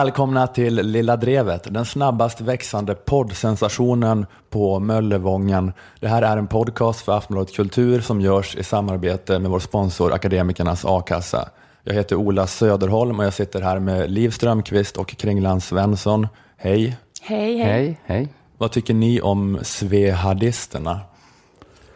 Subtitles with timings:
[0.00, 5.72] Välkomna till Lilla Drevet, den snabbast växande poddsensationen på Möllevången.
[6.00, 10.12] Det här är en podcast för Aftonbladet Kultur som görs i samarbete med vår sponsor
[10.12, 11.48] Akademikernas A-kassa.
[11.84, 16.28] Jag heter Ola Söderholm och jag sitter här med Liv Strömqvist och Kringland Svensson.
[16.56, 16.96] Hej!
[17.22, 17.72] Hej, hej.
[17.72, 18.28] Hej, hej.
[18.58, 21.00] Vad tycker ni om svehadisterna?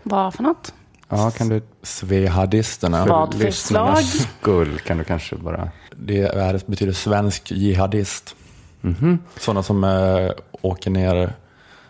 [0.03, 0.75] Vad för något?
[1.09, 3.07] Ja, kan du Svehadisterna.
[3.07, 4.05] Vad för slag?
[4.05, 5.71] skull kan du kanske bara...
[6.07, 8.37] Det är, betyder svensk jihadist.
[9.37, 10.31] Sådana som eh,
[10.61, 11.33] åker ner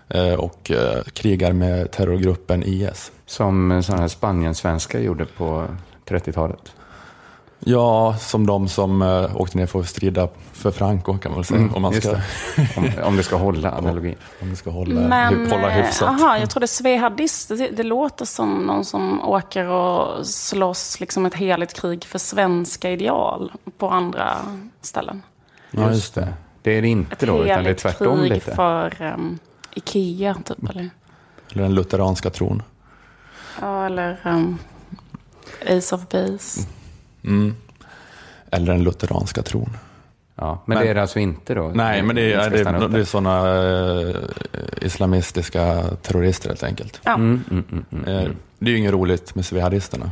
[0.09, 3.13] eh, och eh, krigar med terrorgruppen IS.
[3.27, 5.67] Som sådana här Spanien-svenskar gjorde på
[6.07, 6.73] 30-talet.
[7.67, 11.45] Ja, som de som eh, åkte ner för att strida för Franco kan man väl
[11.45, 11.71] säga.
[11.75, 12.23] om, man ska, det.
[12.77, 14.15] Om, om det ska hålla analogin.
[14.43, 16.09] om det ska hålla, Men, hålla eh, hyfsat.
[16.09, 21.35] Aha, jag trodde svehadist, det, det låter som någon som åker och slåss liksom ett
[21.35, 24.37] heligt krig för svenska ideal på andra
[24.81, 25.23] ställen.
[25.71, 26.35] Ja, just det.
[26.63, 28.55] Det är det Ett inte då, utan det är tvärtom krig lite.
[28.55, 29.39] för um,
[29.75, 30.71] Ikea, typ.
[30.71, 30.91] Eller,
[31.53, 32.63] Eller den lutheranska tron.
[33.61, 34.59] ja, eller um,
[35.69, 36.61] Ace of Base.
[36.61, 36.71] Mm.
[38.51, 39.77] Eller den lutheranska tron.
[40.37, 41.73] Ja, men, Men- det är det alltså inte då?
[41.75, 43.63] Nej, men det är, det är, det är sådana
[44.01, 44.15] eh,
[44.81, 47.01] islamistiska terrorister helt enkelt.
[47.05, 48.09] Ja, Mm, mm, mm, mm.
[48.27, 50.11] Eh, det är ju inget roligt med svehadisterna.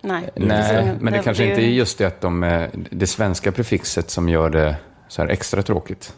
[0.00, 0.30] nej.
[0.34, 3.52] Nej, men det kanske är inte är ju- just det att de, eh, det svenska
[3.52, 4.76] prefixet som gör det
[5.08, 6.14] så här extra tråkigt.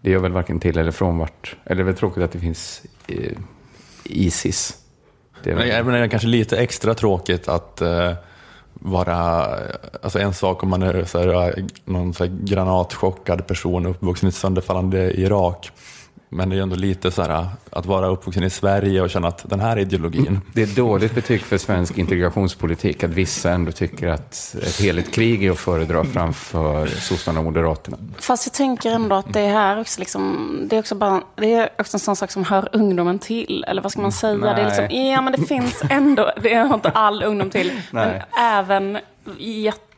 [0.00, 1.56] Det gör väl varken till eller från vart.
[1.64, 3.32] Eller det är väl tråkigt att det finns eh,
[4.04, 4.76] Isis.
[5.42, 8.12] Det är Men väl, är det kanske lite extra tråkigt att eh,
[8.78, 9.46] vara,
[10.02, 14.28] alltså en sak om man är så här, någon så här granatchockad person uppvuxen i
[14.28, 15.70] ett sönderfallande Irak.
[16.28, 19.50] Men det är ändå lite så här att vara uppvuxen i Sverige och känna att
[19.50, 24.56] den här ideologin, det är dåligt betyg för svensk integrationspolitik att vissa ändå tycker att
[24.62, 27.96] ett heligt krig är att föredra framför sossarna och moderaterna.
[28.18, 31.68] Fast jag tänker ändå att det här också liksom, det är också bara, det är
[31.78, 33.64] också en sån sak som hör ungdomen till.
[33.68, 34.54] Eller vad ska man säga?
[34.54, 35.10] Det är liksom, Nej.
[35.10, 37.72] ja men det finns ändå, det hör inte all ungdom till.
[37.90, 38.22] Men Nej.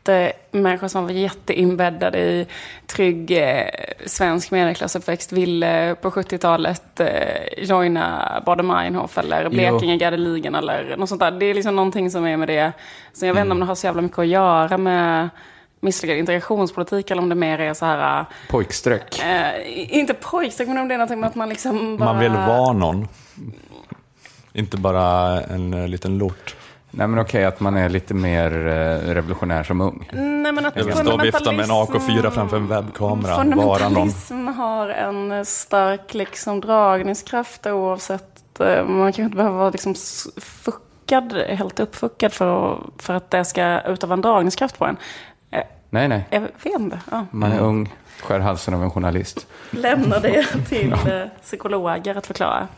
[0.09, 2.47] Även jättemänniskor som var jätteinbäddade i
[2.87, 3.67] trygg eh,
[4.07, 11.31] svensk medelklassuppväxt ville på 70-talet eh, joina Baader-Meinhof eller Blekinge Gardeligan eller något sånt där.
[11.31, 12.73] Det är liksom någonting som är med det.
[13.13, 15.29] Så jag vet inte om det har så jävla mycket att göra med
[15.81, 18.25] misslyckad integrationspolitik eller om det mer är så här...
[18.51, 19.23] Pojkstreck.
[19.25, 22.13] Eh, inte pojkstreck, men om det är någonting med att man liksom bara...
[22.13, 23.09] man vill vara någon.
[24.53, 26.57] Inte bara en eh, liten lort.
[26.91, 30.09] Nej men okej, att man är lite mer eh, revolutionär som ung.
[30.13, 33.37] Nej, men att Jag vill stå och vifta med en AK4 framför en webbkamera.
[33.37, 38.61] Fundamentalism har en stark liksom, dragningskraft oavsett.
[38.61, 39.95] eh, Man kanske inte behöver vara liksom,
[40.37, 44.97] fuckad, helt uppfuckad för, att- för att det ska utöva en dragningskraft på en.
[45.51, 46.27] Eh, Nej, nej.
[46.31, 47.01] Jag vet inte.
[47.11, 47.27] Ja.
[47.31, 49.47] Man är ung, skär halsen av en journalist.
[49.71, 52.69] Lämnar det till eh, psykologer att förklara.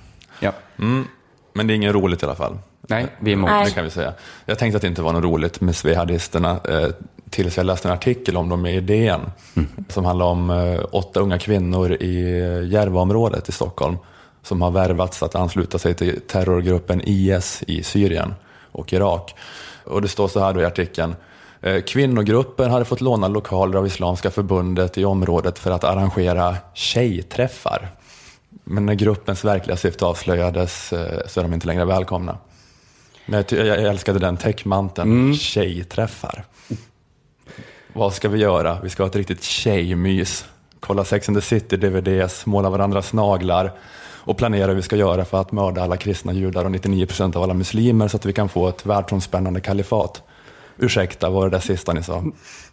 [0.41, 0.53] Ja.
[0.79, 1.07] Mm.
[1.53, 2.59] Men det är inget roligt i alla fall.
[2.89, 3.51] Nej, vi är emot.
[3.51, 3.65] Nej.
[3.65, 4.13] Det kan vi säga.
[4.47, 6.89] Jag tänkte att det inte var något roligt med svehadisterna eh,
[7.31, 9.21] tills jag läste en artikel om dem i DN
[9.89, 13.97] som handlar om eh, åtta unga kvinnor i eh, Järvaområdet i Stockholm
[14.43, 18.35] som har värvats att ansluta sig till terrorgruppen IS i Syrien
[18.73, 19.35] och Irak.
[19.85, 21.15] Och det står så här då i artikeln.
[21.61, 27.89] Eh, Kvinnogruppen hade fått låna lokaler av Islamiska förbundet i området för att arrangera tjejträffar.
[28.65, 32.39] Men när gruppens verkliga syfte avslöjades eh, så är de inte längre välkomna.
[33.27, 36.45] Men jag, jag älskade den täckmanteln, tjejträffar.
[37.93, 38.79] Vad ska vi göra?
[38.83, 40.45] Vi ska ha ett riktigt tjejmys.
[40.81, 43.73] Kolla Sex and the City DVDs, måla varandras naglar
[44.25, 47.43] och planera hur vi ska göra för att mörda alla kristna judar och 99% av
[47.43, 50.23] alla muslimer så att vi kan få ett världsomspännande kalifat.
[50.79, 52.25] Ursäkta, vad var det där sista ni sa?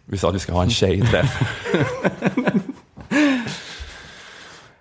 [0.04, 1.40] Vi sa att vi ska ha en tjejträff.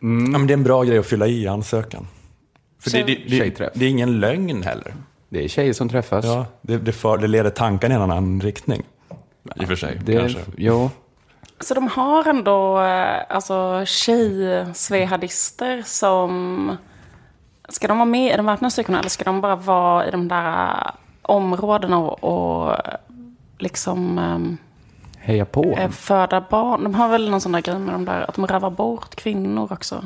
[0.02, 0.06] Ja,
[0.38, 2.08] men det är en bra grej att fylla i ansökan.
[2.80, 4.94] För det, det, det, det är ingen lögn heller.
[5.30, 6.26] Det är tjejer som träffas.
[6.26, 8.84] Ja, det, det, för, det leder tankarna i en annan riktning.
[9.56, 10.40] I och för sig, det, kanske.
[10.58, 10.90] Jo,
[11.60, 16.78] Så de har ändå eh, alltså, tjej-svehadister som...
[17.70, 20.28] Ska de vara med i de väpnade styrkorna eller ska de bara vara i de
[20.28, 20.92] där
[21.22, 22.76] områdena och, och
[23.58, 24.58] liksom ehm,
[25.18, 25.64] heja på.
[25.64, 26.84] eh, föda barn?
[26.84, 29.74] De har väl någon sån där grej med de där, att de rövar bort kvinnor
[29.74, 30.06] också.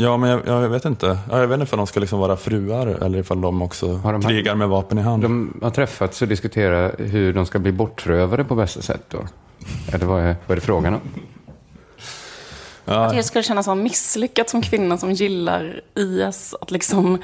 [0.00, 1.18] Ja, men jag, jag vet inte.
[1.30, 4.12] Ja, Jag vet inte om de ska liksom vara fruar eller ifall de också Har
[4.12, 5.22] de- krigar med vapen i hand.
[5.22, 9.18] De har träffats och diskuterat hur de ska bli bortrövade på bästa sätt då.
[9.92, 11.00] Eller vad är, vad är det frågan om?
[12.84, 16.54] Att det skulle kännas som misslyckat som kvinna som gillar IS.
[16.60, 17.18] Att liksom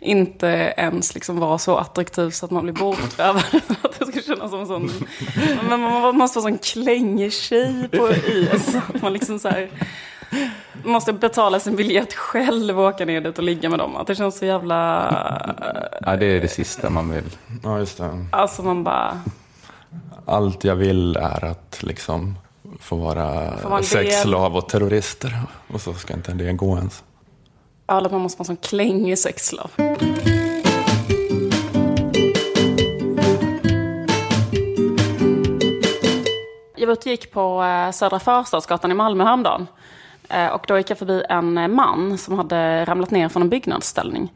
[0.00, 3.42] inte ens liksom vara så attraktiv så att man blir bortrövad.
[3.82, 4.90] att det skulle kännas som sån...
[5.68, 8.76] Men man måste vara sån klängig tjej på IS.
[8.94, 9.70] Att man liksom så här
[10.84, 13.96] måste betala sin biljett själv och åka ner dit och ligga med dem.
[13.96, 14.76] Att det känns så jävla...
[16.00, 17.36] Ja, det är det sista man vill.
[17.64, 18.26] Ja, just det.
[18.32, 19.20] Alltså man bara...
[20.26, 22.36] Allt jag vill är att liksom
[22.80, 25.38] få vara, sexslav och terrorister.
[25.72, 27.04] Och så ska inte det gå ens.
[27.86, 29.70] Ja, att man måste vara en sån klängig sexslav.
[36.76, 39.66] Jag var ute och gick på eh, Södra Förstadsgatan i Malmö häromdagen.
[40.30, 44.32] Eh, Och då gick jag förbi en man som hade ramlat ner från en byggnadsställning.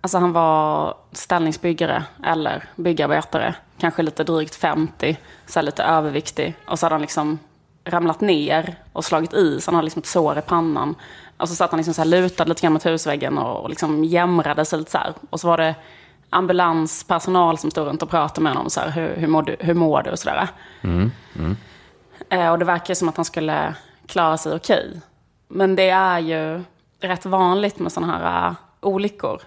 [0.00, 3.54] Alltså han var ställningsbyggare eller byggarbetare.
[3.78, 5.16] Kanske lite drygt 50,
[5.46, 6.54] så lite överviktig.
[6.66, 7.38] Och så hade han liksom
[7.84, 10.94] ramlat ner och slagit i, så han hade liksom ett sår i pannan.
[11.36, 14.04] Och så satt han liksom så här lutad lite grann mot husväggen och, och liksom
[14.04, 15.12] jämrade sig lite så här.
[15.30, 15.74] Och så var det
[16.30, 18.70] ambulanspersonal som stod runt och pratade med honom.
[18.70, 20.48] Så här, hur, hur, mår du, hur mår du och sådär.
[22.30, 23.74] Eh, och det verkar som att han skulle
[24.06, 25.00] klara sig okej.
[25.54, 26.62] Men det är ju
[27.00, 29.40] rätt vanligt med sådana här uh, olyckor.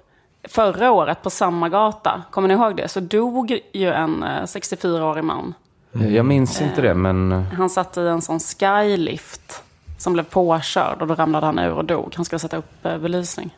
[0.44, 2.88] Förra året på samma gata, kommer ni ihåg det?
[2.88, 5.54] Så dog ju en uh, 64-årig man.
[5.92, 9.64] Jag minns inte det, men Han satt i en sån skylift
[9.98, 12.14] som blev påkörd och då ramlade han ur och dog.
[12.16, 13.58] Han skulle sätta upp uh, belysning.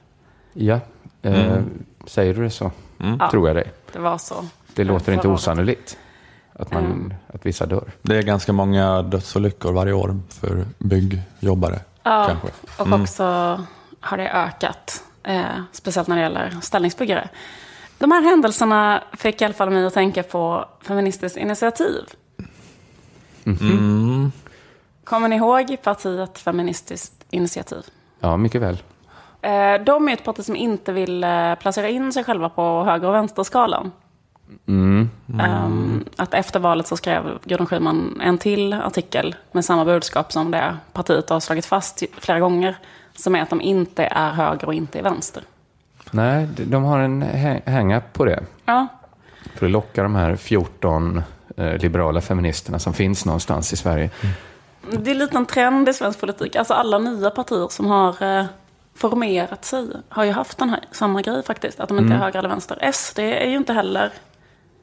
[0.54, 0.80] ja.
[1.22, 1.62] Eh,
[2.06, 2.72] säger du det så
[3.32, 3.72] tror jag dig.
[3.94, 4.36] Det var så.
[4.74, 5.98] Det låter Förra inte osannolikt
[6.54, 7.92] att, man, att vissa dör.
[8.02, 11.80] Det är ganska många dödsolyckor varje år för byggjobbare.
[12.08, 12.48] Ja, Kanske.
[12.84, 13.24] och också
[14.00, 15.04] har det ökat.
[15.24, 17.30] Eh, speciellt när det gäller ställningsbyggare.
[17.98, 22.04] De här händelserna fick i alla fall mig att tänka på Feministiskt initiativ.
[25.04, 27.84] Kommer ni ihåg partiet Feministiskt initiativ?
[28.20, 28.84] Ja, mycket väl.
[29.42, 33.08] Eh, de är ett parti som inte vill eh, placera in sig själva på höger
[33.08, 33.92] och vänsterskalan.
[35.40, 40.52] Ehm, att efter valet så skrev Gudrun Schyman en till artikel med samma budskap som
[40.52, 42.78] det partiet har slagit fast flera gånger.
[43.16, 45.44] Som är att de inte är höger och inte är vänster.
[46.12, 48.44] Nej, de- har en hä- hang-up på det.
[48.66, 48.88] Ja,
[49.56, 51.22] För att locka de här 14
[51.58, 54.10] eh, liberala feministerna som finns någonstans i Sverige.
[54.92, 56.56] det är lite en trend i svensk politik.
[56.56, 58.46] Alltså alla nya partier som har eh,
[58.96, 61.80] formerat sig har ju haft den här samma grej faktiskt.
[61.80, 62.92] Att de inte är höger eller vänster.
[62.92, 64.12] SD är ju inte heller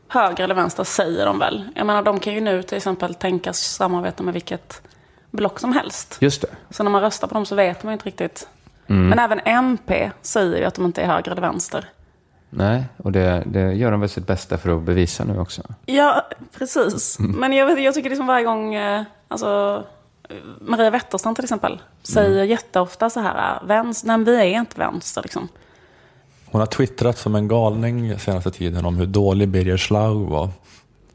[0.08, 1.68] höger eller vänster, säger de väl.
[1.74, 4.82] Jag menar, de kan ju nu till exempel tänkas samarbeta med vilket
[5.30, 6.18] block som helst.
[6.20, 6.48] Just det.
[6.70, 8.48] Så när man röstar på dem så vet man ju inte riktigt.
[8.86, 11.88] Men även MP säger ju att de inte är höger eller vänster.
[12.50, 15.62] Nej, och det, det gör de väl sitt bästa för att bevisa nu också.
[15.86, 16.22] Ja,
[16.58, 17.18] precis.
[17.18, 19.82] Men jag, jag tycker liksom varje gång, eh, alltså
[20.60, 25.48] Maria Wetterstrand till exempel, säger jätteofta så här, vänster, nej vi är inte vänster liksom.
[26.54, 30.48] Hon har twittrat som en galning senaste tiden om hur dålig Birger Schlaug var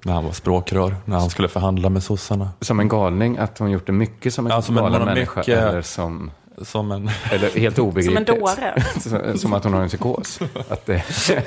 [0.06, 2.50] när han var språkrör, när han skulle förhandla med sossarna.
[2.62, 5.40] Som en galning, att hon gjort det mycket som en en- galen människa.
[5.40, 7.10] mycket- Eller, som, Som en...
[7.32, 8.28] eller helt Som en obegripligt.
[8.28, 8.84] dåre.
[9.02, 10.40] som, som att hon har en psykos.
[10.70, 11.04] Att det,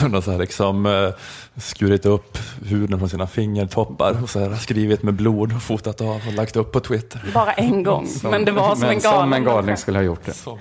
[0.00, 1.08] Hon har så här liksom eh,
[1.56, 6.20] skurit upp huden från sina fingertoppar och så här skrivit med blod och fotat av
[6.28, 7.20] och lagt upp på Twitter.
[7.34, 8.08] Bara en gång.
[8.22, 10.32] men det var som men en galen Som en galning skulle ha gjort det.
[10.32, 10.58] Som.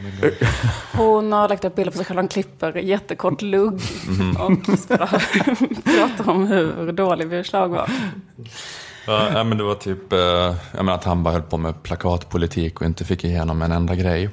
[0.94, 3.82] Hon har lagt upp bilder på sig själv, hon klipper jättekort lugg.
[4.08, 4.36] Mhm.
[4.38, 7.90] Och pra- pratar om hur dålig Birger Schlaug var.
[9.08, 11.84] Ja, ja, men det var typ, eh, jag menar att han bara höll på med
[11.84, 14.30] plakatpolitik och inte fick igenom en enda grej.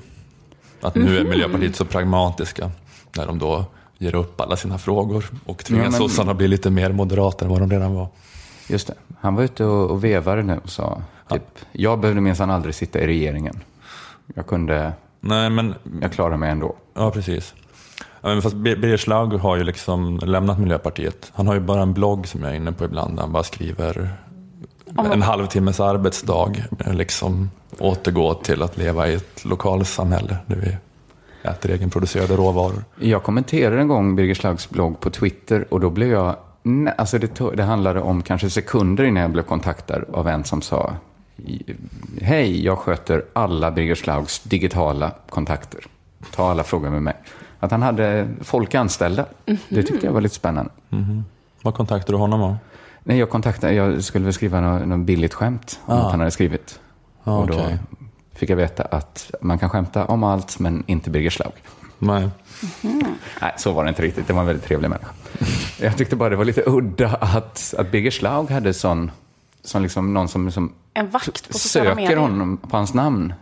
[0.81, 2.71] Att nu är Miljöpartiet så pragmatiska
[3.17, 3.65] när de då
[3.99, 7.51] ger upp alla sina frågor och tvingar Ja, men- sossarna bli lite mer moderata än
[7.51, 8.09] vad de redan var.
[8.69, 8.95] Just det.
[9.21, 12.99] Han var ute och, och vevade nu och sa typ, jag behövde minsann aldrig sitta
[13.01, 13.61] i regeringen.
[14.35, 16.77] Jag kunde, Nej, men jag klarar mig ändå.
[16.95, 17.55] Ja, precis.
[18.21, 21.33] Ja, men fast Bir- Birger Schlaug har ju liksom lämnat Miljöpartiet.
[21.35, 23.43] Han har ju bara en blogg som jag är inne på ibland där han bara
[23.43, 24.13] skriver
[24.97, 26.53] en halvtimmes arbetsdag.
[26.87, 30.77] Liksom återgå till att leva i ett lokalsamhälle där vi
[31.49, 32.85] äter egenproducerade råvaror.
[33.01, 36.37] Jag kommenterade en gång Birger Schlaugs blogg på Twitter och då blev jag...
[36.63, 40.63] Nej, alltså det, det handlade om kanske sekunder innan jag blev kontaktad av en som
[40.63, 40.95] sa
[42.21, 45.81] Hej, jag sköter alla Birger Schlaugs digitala kontakter.
[46.35, 47.15] Ta alla frågor med mig.
[47.61, 49.27] Att han hade folk anställda.
[49.69, 50.71] Det tyckte jag var lite spännande.
[51.63, 52.57] Vad kontaktade du honom om?
[53.09, 56.01] Nej, jag kontaktade, jag skulle väl skriva något, något billigt skämt om Ah.
[56.05, 56.81] att han hade skrivit.
[57.25, 57.79] Ah, och då okej.
[58.35, 61.53] fick jag veta att man kan skämta om allt, men inte Birger Schlaug.
[61.99, 62.29] Nej.
[63.41, 64.27] Nej, så var det inte riktigt.
[64.27, 65.11] Det var en väldigt trevlig människa.
[65.81, 69.11] Jag tyckte bara det var lite udda att, att Birger Schlaug hade sån,
[69.65, 73.33] sån liksom någon som, som en vakt på söker medier honom på hans namn.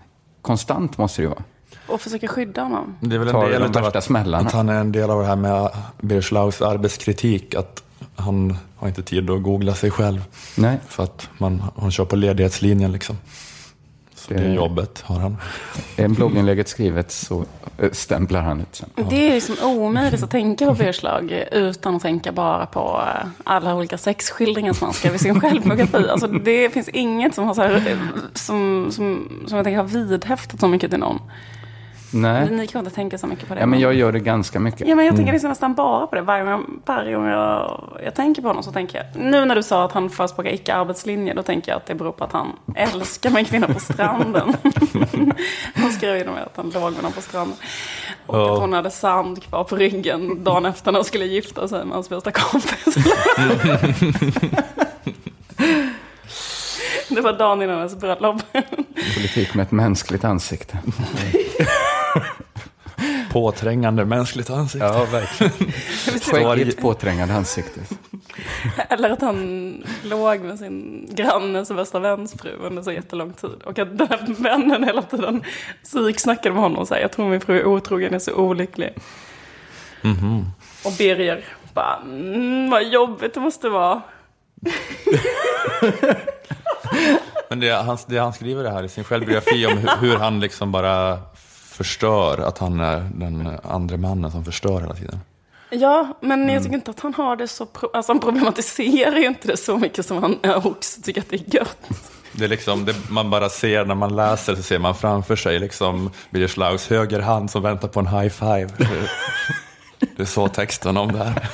[0.43, 1.43] Konstant måste det ju vara.
[1.87, 2.97] och försöker skydda honom.
[3.01, 3.97] Det är väl en del de av att,
[4.47, 5.71] att han är en del av det här med
[6.01, 7.55] Birger Schlaugs arbetskritik.
[7.55, 7.83] Att
[8.17, 10.25] han har inte tid att googla sig själv.
[10.57, 13.17] Nej, För att man, han kör på ledighetslinjen liksom.
[14.15, 15.37] Så det, Det- jobbet har han.
[15.97, 17.45] är blogginlägget skrivet så
[17.79, 18.89] äh, stämplar han ut sen.
[19.11, 23.75] Det är liksom omöjligt att tänka på Birslag utan att tänka bara på eh, alla
[23.75, 26.09] olika sexskildringar som han skrev i sin självbiografi.
[26.09, 27.99] Alltså det finns inget som har så här, eh,
[28.35, 31.21] som, som, som jag tänker har vidhäftat så mycket till någon.
[32.23, 33.61] Nej, Ni kan inte tänka så mycket på det.
[33.61, 34.89] ja, men jag gör det ganska mycket.
[34.89, 36.23] Ja, men jag tänker liksom nästan bara på det.
[36.23, 39.07] Varje gång, varje gång jag, jag tänker på honom så tänker jag...
[39.25, 42.25] Nu när du sa att han förespråkar icke-arbetslinje, då tänker jag att det beror på
[42.25, 44.57] att han älskar med en kvinna på stranden.
[45.75, 47.57] han skrev ju att han låg med någon på stranden.
[48.27, 48.53] Och Ja.
[48.55, 51.95] att hon hade sand kvar på ryggen dagen efter när hon skulle gifta sig med
[51.95, 52.95] hans bästa kompis.
[57.09, 58.43] det var dagen innan hennes bröllop.
[59.15, 60.79] Politik med ett mänskligt ansikte.
[63.33, 64.87] Påträngande mänskligt ansikte.
[64.87, 65.73] Ja, verkligen.
[66.21, 67.81] Skäggigt påträngande ansikte.
[68.89, 73.63] Eller att han låg med sin grannes bästa väns fru under så jättelång tid.
[73.65, 75.45] Och att den här vännen hela tiden
[75.83, 78.95] psyksnackade med honom och sa jag tror min fru är otrogen, jag är så olycklig.
[80.85, 84.03] Och Birger bara, mm, vad jobbigt det måste vara.
[87.49, 90.41] Men det han, det han skriver det här i sin självbiografi om hur, hur han
[90.41, 91.19] liksom bara
[91.77, 95.21] förstör, att han är den andra mannen som förstör hela tiden.
[95.71, 99.27] Ja, men jag tycker inte att han har det så, pro- alltså han problematiserar ju
[99.27, 101.79] inte det så mycket som han också tycker att det är gött.
[102.33, 105.59] Det är liksom, det man bara ser när man läser så ser man framför sig
[105.59, 108.69] liksom Birger Schlaugs höger hand som väntar på en high five.
[110.17, 111.49] Det är så texten om det här.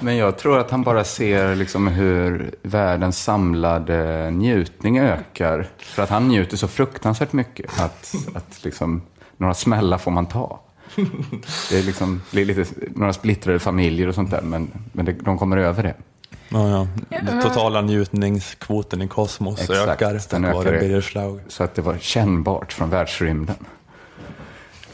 [0.00, 5.68] Men jag tror att han bara ser liksom hur världens samlade njutning ökar.
[5.78, 9.02] För att han njuter så fruktansvärt mycket att, att liksom,
[9.36, 10.60] några smällar får man ta.
[11.70, 12.64] Det är liksom, blir lite,
[12.94, 15.94] några splittrade familjer och sånt där, men, men det, de kommer över det.
[16.48, 16.86] Ja, ja.
[17.08, 20.80] Den totala njutningskvoten i kosmos Exakt, ökar den tack vare ökar.
[20.80, 21.40] Birger Schlaug.
[21.48, 23.56] Så att det var kännbart från världsrymden.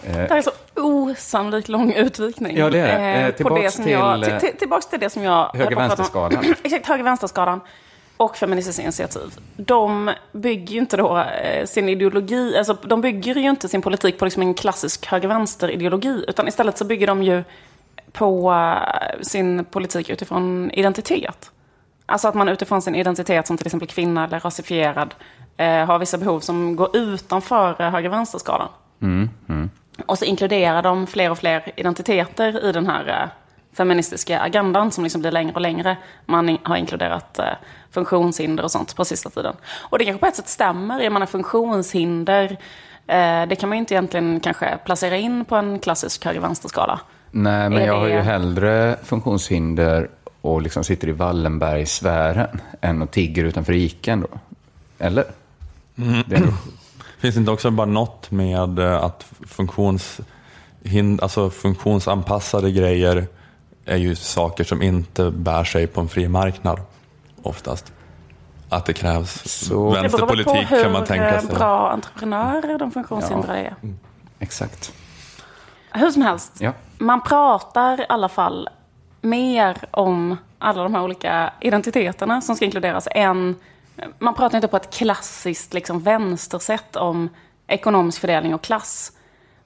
[0.03, 2.57] Det här är så osannolikt lång utvikning.
[2.57, 2.99] Ja, det är.
[2.99, 5.51] Eh, Eh, på tillbaks det som jag, till, till, till, tillbaks till det som jag...
[5.55, 6.45] Höger-vänster-skalan.
[6.63, 7.61] Exakt, höger-vänster-skalan.
[8.17, 9.39] Och Feministiskt initiativ.
[9.57, 14.19] De bygger ju inte då eh, sin ideologi, alltså de bygger ju inte sin politik
[14.19, 16.25] på liksom en klassisk höger-vänster-ideologi.
[16.29, 17.45] Utan istället så bygger de ju
[18.13, 21.51] på eh, sin politik utifrån identitet.
[22.07, 25.15] Alltså att man utifrån sin identitet som till exempel kvinna eller rasifierad
[25.59, 28.69] har vissa behov som går utanför höger-vänster-skalan.
[30.07, 33.29] Och så inkluderar de fler och fler identiteter i den här eh,
[33.77, 35.97] feministiska agendan som liksom blir längre och längre.
[36.27, 37.45] Man har inkluderat eh,
[37.91, 39.55] funktionshinder och sånt på sista tiden.
[39.73, 41.01] Och det kanske på ett sätt stämmer.
[41.01, 42.45] Jag menar funktionshinder,
[43.07, 47.01] eh, det kan man ju inte egentligen kanske placera in på en klassisk höger-vänster-skala.
[47.31, 50.09] Nej, men Är jag har ju hellre funktionshinder
[50.41, 54.39] och liksom sitter i Wallenbergsfären än och tigger utanför Iken då.
[54.99, 55.25] Eller?
[55.95, 56.53] Det är ändå-
[57.25, 60.21] Finns det inte också bara något med eh, att funktions,
[61.23, 63.27] alltså funktionsanpassade grejer
[63.85, 66.81] är ju saker som inte bär sig på en fri marknad
[67.43, 67.93] oftast.
[68.69, 71.55] Att det krävs Så- Det beror på vänsterpolitik hur kan man tänka eh, sig.
[71.55, 73.75] bra entreprenörer de funktionshindrade är.
[74.39, 74.93] Exakt.
[75.93, 76.73] Hur som helst, Ja.
[76.99, 78.69] man pratar i alla fall
[79.21, 83.57] mer om alla de här olika identiteterna som ska inkluderas än...
[84.19, 87.29] Man pratar inte på ett klassiskt liksom, vänstersätt om
[87.67, 89.13] ekonomisk fördelning och klass.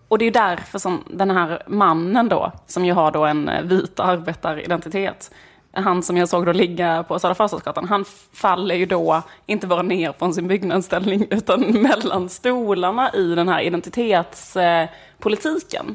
[0.08, 3.48] Och det är ju därför som den här mannen då, som ju har då en
[3.48, 5.30] eh, vit arbetaridentitet,
[5.72, 9.82] han som jag såg då ligga på Södra Förstadsgatan, han faller ju då inte bara
[9.82, 15.94] ner från sin byggnadsställning utan mellan stolarna i den här identitetspolitiken.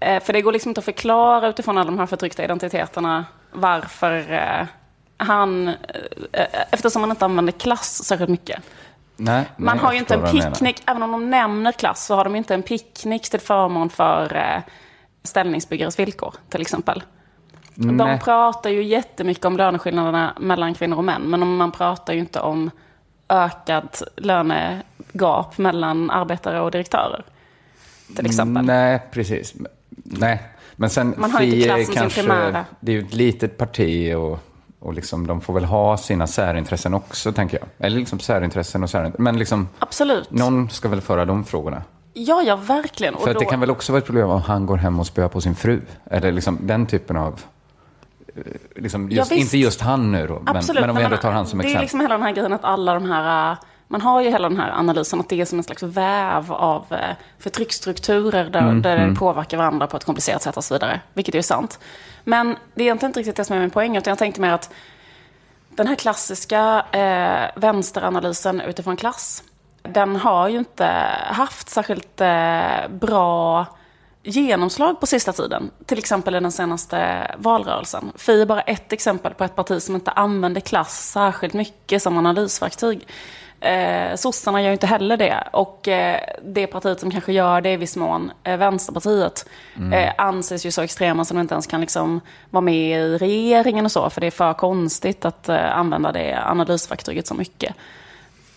[0.00, 4.32] Eh, För det går liksom inte att förklara utifrån alla de här förtryckta identiteterna varför
[4.32, 4.66] eh,
[5.16, 5.68] han,
[6.32, 8.62] eh, eftersom man inte använder klass särskilt mycket.
[9.16, 12.24] Nej, Man nej, har ju inte en picknick, även om de nämner klass, så har
[12.24, 14.62] de inte en picknick till förmån för eh,
[15.22, 17.02] ställningsbyggares villkor, till exempel.
[17.74, 18.20] De Nej.
[18.20, 22.70] pratar ju jättemycket om löneskillnaderna mellan kvinnor och män, men man pratar ju inte om
[23.28, 27.24] ökad lönegap mellan arbetare och direktörer.
[28.16, 28.64] Till exempel.
[28.64, 29.54] Nej, precis.
[30.04, 30.42] Nej,
[30.76, 32.64] men sen Man har inte klass är som sin kanske, primära.
[32.80, 34.38] det är ju ett litet parti och,
[34.84, 37.86] och liksom, de får väl ha sina särintressen också, tänker jag.
[37.86, 39.24] Eller liksom särintressen och särintressen.
[39.24, 40.30] Men liksom, Absolut.
[40.30, 41.82] någon ska väl föra de frågorna.
[42.12, 43.14] Ja, ja, verkligen.
[43.14, 45.06] För att det då- kan väl också vara ett problem om han går hem och
[45.06, 45.80] spöar på sin fru.
[46.10, 47.40] Eller liksom den typen av
[48.76, 49.40] liksom Ja, just, visst.
[49.42, 50.80] inte just han nu då, men, Absolut.
[50.80, 51.78] men om vi ändå tar han som det exempel.
[51.78, 53.50] är liksom hela den här grejen att alla de här...
[53.52, 53.56] äh,
[53.88, 56.84] Man har ju hela den här analysen att det är som en slags väv av
[56.90, 56.98] äh,
[57.38, 61.00] förtrycksstrukturer där, Mm, där det påverkar varandra på ett komplicerat sätt och så vidare.
[61.14, 61.78] Vilket är ju sant.
[62.24, 64.52] Men det är egentligen inte riktigt det som är min poäng, utan jag tänkte mer
[64.52, 64.70] att
[65.68, 69.42] den här klassiska eh, vänsteranalysen utifrån klass,
[69.82, 70.84] den har ju inte
[71.26, 73.66] haft särskilt eh, bra
[74.22, 75.70] genomslag på sista tiden.
[75.86, 78.12] Till exempel i den senaste valrörelsen.
[78.16, 82.18] Fi är bara ett exempel på ett parti som inte använder klass särskilt mycket som
[82.18, 83.06] analysverktyg.
[83.64, 85.48] Eh, sossarna gör ju inte heller det.
[85.52, 89.48] Och eh, det partiet som kanske gör det i viss mån, eh, Vänsterpartiet,
[89.92, 93.84] eh, anses ju så extrema som de inte ens kan liksom vara med i regeringen
[93.84, 94.10] och så.
[94.10, 97.74] För det är för konstigt att eh, använda det analysverktyget så mycket.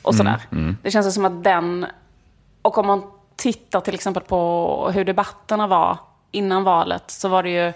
[0.01, 0.41] Och sådär.
[0.83, 1.85] Det känns som att den...
[2.61, 3.03] Och om man
[3.35, 5.97] tittar till exempel på hur debatterna var
[6.31, 7.73] innan valet så var det ju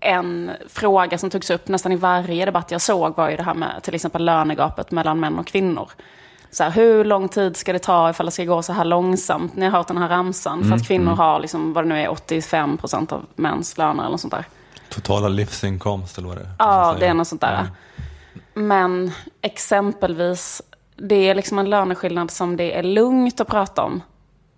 [0.00, 3.54] en fråga som togs upp nästan i varje debatt jag såg var ju det här
[3.54, 5.90] med till exempel lönegapet mellan män och kvinnor.
[6.50, 9.56] Så här, hur lång tid ska det ta ifall det ska gå så här långsamt?
[9.56, 10.64] Ni har hört den här ramsan.
[10.64, 14.10] För att kvinnor har, liksom, vad det nu är, 85 procent av mäns löner eller
[14.10, 14.44] något sånt där.
[14.88, 16.52] Totala livsinkomst eller vad det är.
[16.58, 17.68] Ja, det är något sånt där.
[18.54, 20.62] Men exempelvis,
[20.96, 24.02] det är liksom en löneskillnad som det är lugnt att prata om.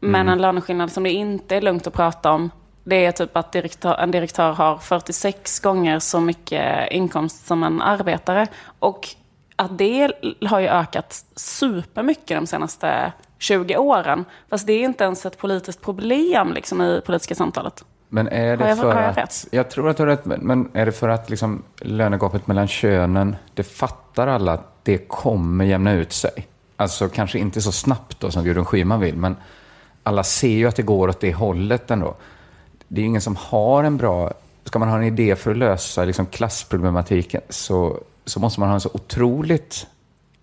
[0.00, 2.50] Men en löneskillnad som det inte är lugnt att prata om,
[2.84, 7.82] det är typ att direktör, en direktör har 46 gånger så mycket inkomst som en
[7.82, 8.46] arbetare.
[8.78, 9.08] Och
[9.56, 10.12] att det
[10.46, 14.24] har ju ökat supermycket de senaste 20 åren.
[14.50, 17.84] Fast det är inte ens ett politiskt problem liksom, i politiska samtalet.
[18.08, 19.46] Men är det Har jag- för har jag att...
[19.50, 22.68] Jag tror att du har rätt, men- men är det för att liksom lönegapet mellan
[22.68, 26.46] könen, det fattar alla att det kommer jämna ut sig?
[26.76, 29.36] Alltså kanske inte så snabbt då som Gudrun Schyman vill, men
[30.02, 32.14] alla ser ju att det går åt det hållet ändå.
[32.88, 34.32] Det är ju ingen som har en bra...
[34.64, 38.74] Ska man ha en idé för att lösa liksom klassproblematiken så, så måste man ha
[38.74, 39.86] en så otroligt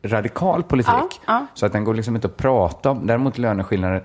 [0.03, 0.93] radikal politik.
[0.93, 1.45] Ja, ja.
[1.53, 3.07] Så att den går liksom inte att prata om.
[3.07, 4.03] Däremot löneskillnader,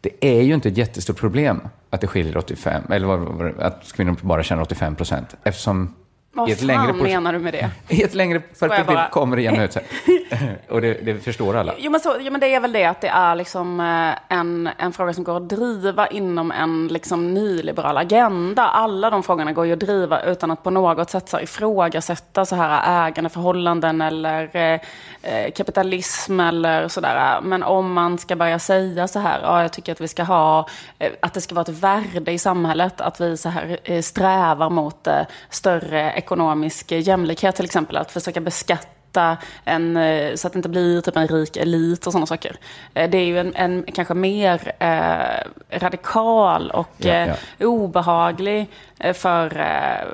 [0.00, 1.60] det är ju inte ett jättestort problem
[1.90, 5.34] att det skiljer 85, eller att kvinnor bara tjänar 85 procent.
[5.44, 5.94] Eftersom
[6.34, 7.70] Vad ett fan längre, pers- menar du med det?
[7.94, 9.08] i ett längre perspektiv bara?
[9.08, 9.84] kommer det jämna ut sig.
[10.68, 11.74] Och det, det förstår alla.
[11.78, 14.70] Jo men, så, jo men det är väl det att det är liksom eh, en,
[14.78, 18.62] en fråga som går att driva inom en liksom nyliberal agenda.
[18.62, 22.56] Alla de frågorna går ju att driva utan att på något sätt så ifrågasätta så
[22.56, 24.80] här ägandeförhållanden eller eh,
[25.22, 27.40] eh, kapitalism eller sådär.
[27.42, 30.66] Men om man ska börja säga så här, ja jag tycker att vi ska ha,
[30.98, 35.06] eh, att det ska vara ett värde i samhället, att vi så här strävar mot
[35.06, 35.20] eh,
[35.50, 41.00] större ekonomisk jämlikhet till exempel, att försöka beskatta en, eh, så att det inte blir
[41.00, 42.56] typ en rik elit och sådana saker.
[42.94, 49.12] Eh, Det är ju en, en kanske mer eh, radikal och Ja, eh, obehaglig eh,
[49.14, 50.06] för eh,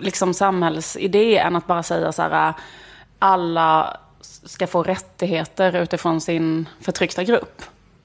[0.00, 2.54] liksom samhällsidé än att bara säga så här,
[3.18, 3.96] alla
[4.44, 7.62] ska få rättigheter utifrån sin förtryckta grupp.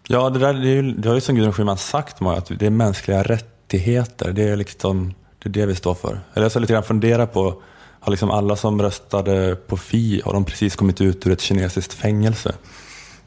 [0.08, 2.60] Ja, det, där, det, är ju, det har ju som Gudrun Schyman sagt många, att
[2.60, 4.32] det är mänskliga rättigheter.
[4.32, 5.14] Det är liksom
[5.48, 6.20] det, är det vi står för.
[6.34, 7.62] Eller jag ska lite grann fundera på,
[8.00, 11.94] har liksom alla som röstade på Fi, har de precis kommit ut ur ett kinesiskt
[11.94, 12.56] fängelse?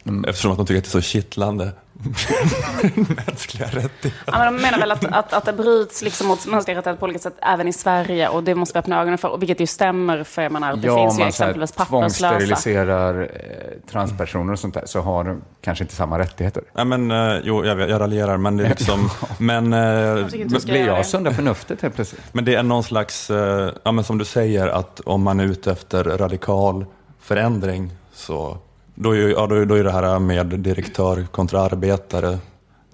[0.04, 1.72] Mm, eftersom att de tycker att det är så kittlande.
[3.26, 4.12] mänskliga rättigheter.
[4.26, 7.04] Ja, men de menar väl att, att, att det bryts liksom mot mänskliga rättigheter på
[7.04, 9.66] olika sätt även i Sverige och det måste vi öppna ögonen för, och vilket ju
[9.66, 12.28] stämmer för jag menar, det ja, finns om ju man exempelvis papperslösa.
[12.28, 16.62] tvångssteriliserar eh, transpersoner och sånt där så har de kanske inte samma rättigheter.
[16.72, 19.10] Nej, men, eh, jo, jag, jag raljerar, men det är liksom...
[19.38, 20.26] men, eh,
[20.58, 22.22] ska Blir jag sunda förnuftet helt plötsligt?
[22.32, 25.44] men det är någon slags, eh, ja, men som du säger, att om man är
[25.44, 26.86] ute efter radikal
[27.20, 28.58] förändring så
[29.02, 32.38] då är, ju- ja, då, är- då är det här med direktör kontra arbetare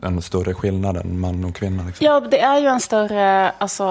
[0.03, 1.83] en större skillnad än man och kvinna.
[1.87, 2.07] Liksom.
[2.07, 3.87] Ja, det är ju en större, alltså,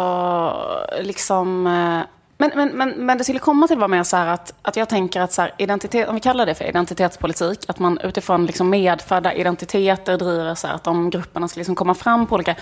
[1.02, 1.68] liksom...
[1.68, 2.00] Eh,
[2.38, 4.90] men, men, men, men det skulle komma till var mer så här att, att jag
[4.90, 8.70] tänker att så här, identitet, om vi kallar det för identitetspolitik, att man utifrån liksom
[8.70, 12.56] medfödda identiteter driver så här, att de grupperna ska liksom komma fram på olika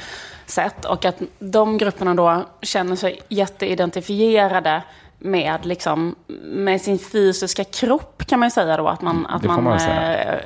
[0.45, 4.83] sätt och att de grupperna då känner sig jätteidentifierade
[5.23, 8.87] med, liksom, med sin fysiska kropp kan man ju säga då.
[8.87, 10.39] Att man, att Det får man, man eh,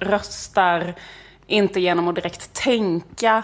[0.00, 0.94] röstar
[1.46, 3.42] inte genom att direkt tänka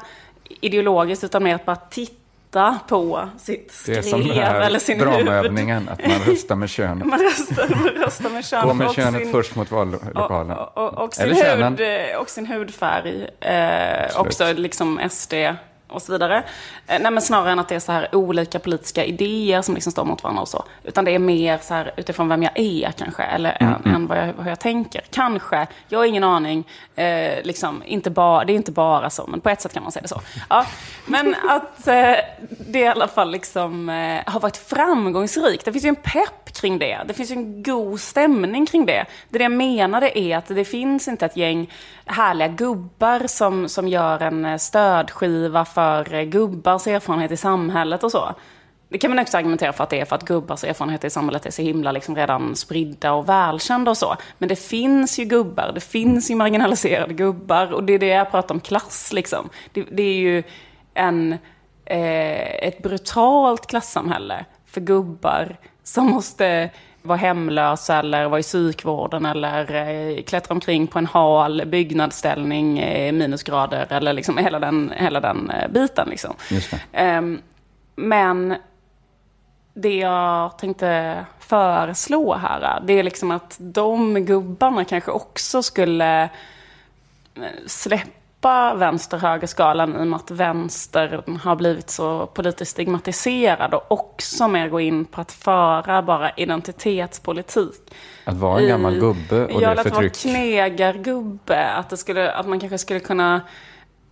[0.61, 4.79] ideologiskt utan mer att bara titta på sitt Det är skrev som den här eller
[4.79, 7.07] sin dramaövningen, att man röstar med könet.
[7.07, 10.57] Man röstar, man röstar med könet Gå med och könet sin, först mot vallokalen.
[10.57, 11.77] och, och, och, sin Eller könen.
[11.79, 13.29] hud, eh, och sin hudfärg.
[13.40, 15.35] Eh, också liksom SD
[15.94, 16.37] och så vidare.
[16.87, 19.92] Eh, nej, men snarare än att det är så här olika politiska idéer som liksom
[19.92, 20.64] står mot varandra och så.
[20.83, 24.07] Utan det är mer så här utifrån vem jag är kanske, eller mm, än, än
[24.07, 25.02] vad, jag, vad jag tänker.
[25.11, 26.64] Kanske, jag har ingen aning.
[26.94, 29.92] Eh, liksom, inte ba, det är inte bara så, men på ett sätt kan man
[29.92, 30.20] säga det så.
[30.48, 30.66] Ja,
[31.07, 32.14] men att eh,
[32.48, 35.64] det i alla fall liksom, eh, har varit framgångsrikt.
[35.64, 37.00] Det finns ju en pepp kring det.
[37.07, 39.07] Det finns ju en god stämning kring det.
[39.30, 41.70] Det, det jag menade är att det finns inte ett gäng
[42.07, 48.11] härliga gubbar som, som gör en eh, stödskiva för för gubbars erfarenhet i samhället och
[48.11, 48.35] så.
[48.88, 51.47] Det kan man också argumentera för att det är för att gubbars erfarenheter i samhället
[51.47, 54.16] är så himla liksom redan spridda och välkända och så.
[54.38, 58.31] Men det finns ju gubbar, det finns ju marginaliserade gubbar och det är det jag
[58.31, 59.49] pratar om klass liksom.
[59.73, 60.42] Det, det är ju
[60.94, 61.33] en,
[61.85, 66.70] eh, ett brutalt klassamhälle för gubbar som måste
[67.05, 73.12] vara hemlösa eller vara i psykvården eller eh, klättra omkring på en hal byggnadsställning i
[73.12, 76.09] minusgrader eller liksom hela den, hela den eh, biten.
[76.09, 76.35] Liksom.
[76.93, 77.23] Eh,
[77.95, 78.57] men
[79.75, 86.31] det jag tänkte föreslå här, det är liksom att de gubbarna kanske också skulle eh,
[87.67, 94.48] släppa släppa vänster-högerskalan i och med att vänster har blivit så politiskt stigmatiserad och också
[94.48, 97.94] mer gå in på att föra bara identitetspolitik.
[98.24, 99.87] Att vara en gammal gubbe och det förtryck.
[99.87, 101.66] att vara knegargubbe.
[101.66, 103.40] Att, det skulle, att man kanske skulle kunna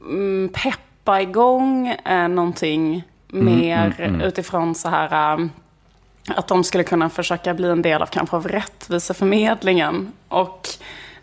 [0.00, 5.34] mm, peppa igång eh, någonting mm, mer mm, mm, utifrån så här...
[5.34, 5.50] Um,
[6.36, 10.12] att de skulle kunna försöka bli en del av kanske av rättviseförmedlingen.
[10.28, 10.68] Och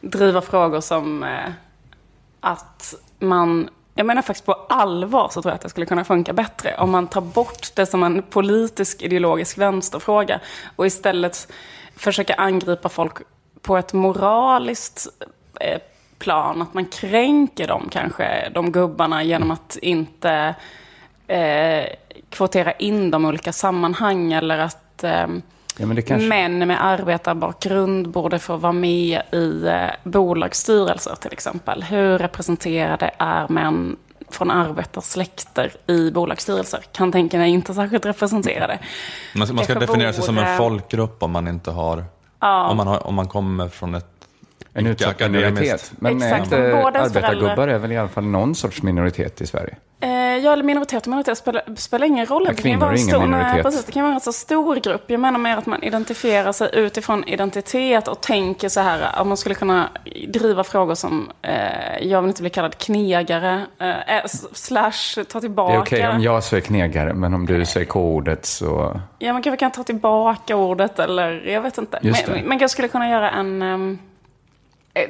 [0.02, 1.30] driva frågor som eh,
[2.40, 6.34] att man jag menar faktiskt på allvar så tror jag att det skulle kunna funka
[6.34, 10.40] bättre om man tar bort det som en politisk ideologisk vänsterfråga
[10.76, 11.52] och istället
[11.96, 13.14] försöker angripa folk
[13.62, 15.08] på ett moraliskt
[15.60, 15.80] eh,
[16.20, 16.62] plan.
[16.62, 20.56] Att man kränker dem kanske, de gubbarna, genom att inte
[21.28, 21.86] eh,
[22.30, 25.28] kvotera in dem i olika sammanhang eller att eh,
[25.80, 26.28] Ja, kanske...
[26.28, 31.84] Män med arbetarbakgrund borde få vara med i eh, bolagsstyrelser till exempel.
[31.84, 33.98] Hur representerade är män
[34.30, 36.84] från arbetarsläkter i bolagsstyrelser?
[36.92, 38.80] Kan tänka mig inte särskilt representerade.
[39.36, 42.04] Man ska, man ska definiera sig som en folkgrupp om man inte har,
[42.40, 42.70] ja.
[42.70, 44.19] om, man har om man kommer från ett
[44.80, 45.92] en utsatt minoritet.
[46.00, 46.52] Men Exakt.
[46.52, 49.76] Är inte arbetargubbar är väl i alla fall någon sorts minoritet i Sverige?
[50.02, 52.44] Eh, ja, eller minoritet och minoritet spelar, spelar ingen roll.
[52.48, 53.54] Ja, kvinnor är ingen stor, minoritet.
[53.54, 55.04] Nej, precis, det kan vara en så stor grupp.
[55.08, 59.38] Jag menar mer att man identifierar sig utifrån identitet och tänker så här, att man
[59.38, 59.90] skulle kunna
[60.28, 65.72] driva frågor som, eh, jag vill inte bli kallad knegare, eh, eh slash ta tillbaka.
[65.72, 69.02] Det är okej okay om jag säger knegare, men om du säger k-ordet så...
[69.20, 72.00] Ja, man kanske kan ta tillbaka ordet eller jag vet inte.
[72.02, 73.62] Men, man kanske skulle kunna göra en...
[73.62, 74.19] Um, Eh,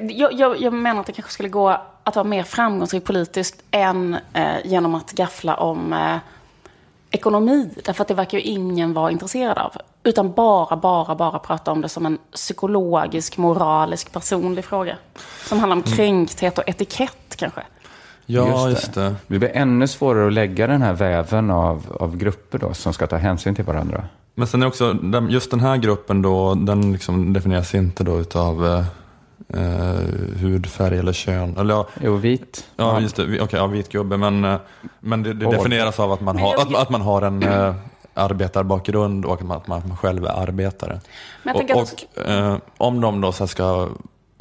[0.09, 1.69] jag, jag, jag, menar att det kanske skulle gå
[2.03, 6.17] att vara mer framgångsrik politiskt än eh, genom att gaffla om eh,
[7.11, 7.69] ekonomi.
[7.85, 9.71] Därför att det verkar ju ingen vara intresserad av.
[10.03, 14.95] Utan bara, bara, bara prata om det som en psykologisk, moralisk, personlig fråga.
[15.45, 15.97] Som handlar om mm.
[15.97, 17.61] kränkthet och etikett kanske.
[18.25, 18.71] Ja, just det.
[18.71, 19.15] just det.
[19.27, 23.07] Det blir ännu svårare att lägga den här väven av, av grupper då, som ska
[23.07, 24.03] ta hänsyn till varandra.
[24.35, 24.97] Men sen är också,
[25.29, 28.85] just den här gruppen då, den liksom definieras inte då utav
[29.53, 31.57] eh, hudfärg eller kön.
[31.57, 32.67] Eller, ja, jo, vit.
[32.75, 33.23] Ja, just det.
[33.23, 34.17] Okej, okay, ja, vit gubbe.
[34.17, 34.59] Men, eh,
[34.99, 37.75] men det, det definieras av att man har, att, att man har en eh,
[38.13, 40.99] arbetarbakgrund och att man, att man själv är arbetare.
[41.53, 43.89] och, och eh, om de då så ska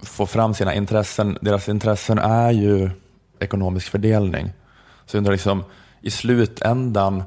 [0.03, 2.91] få fram sina intressen, deras intressen är ju
[3.39, 4.53] ekonomisk fördelning.
[5.07, 5.65] Så jag undrar liksom,
[6.01, 7.23] i slutändan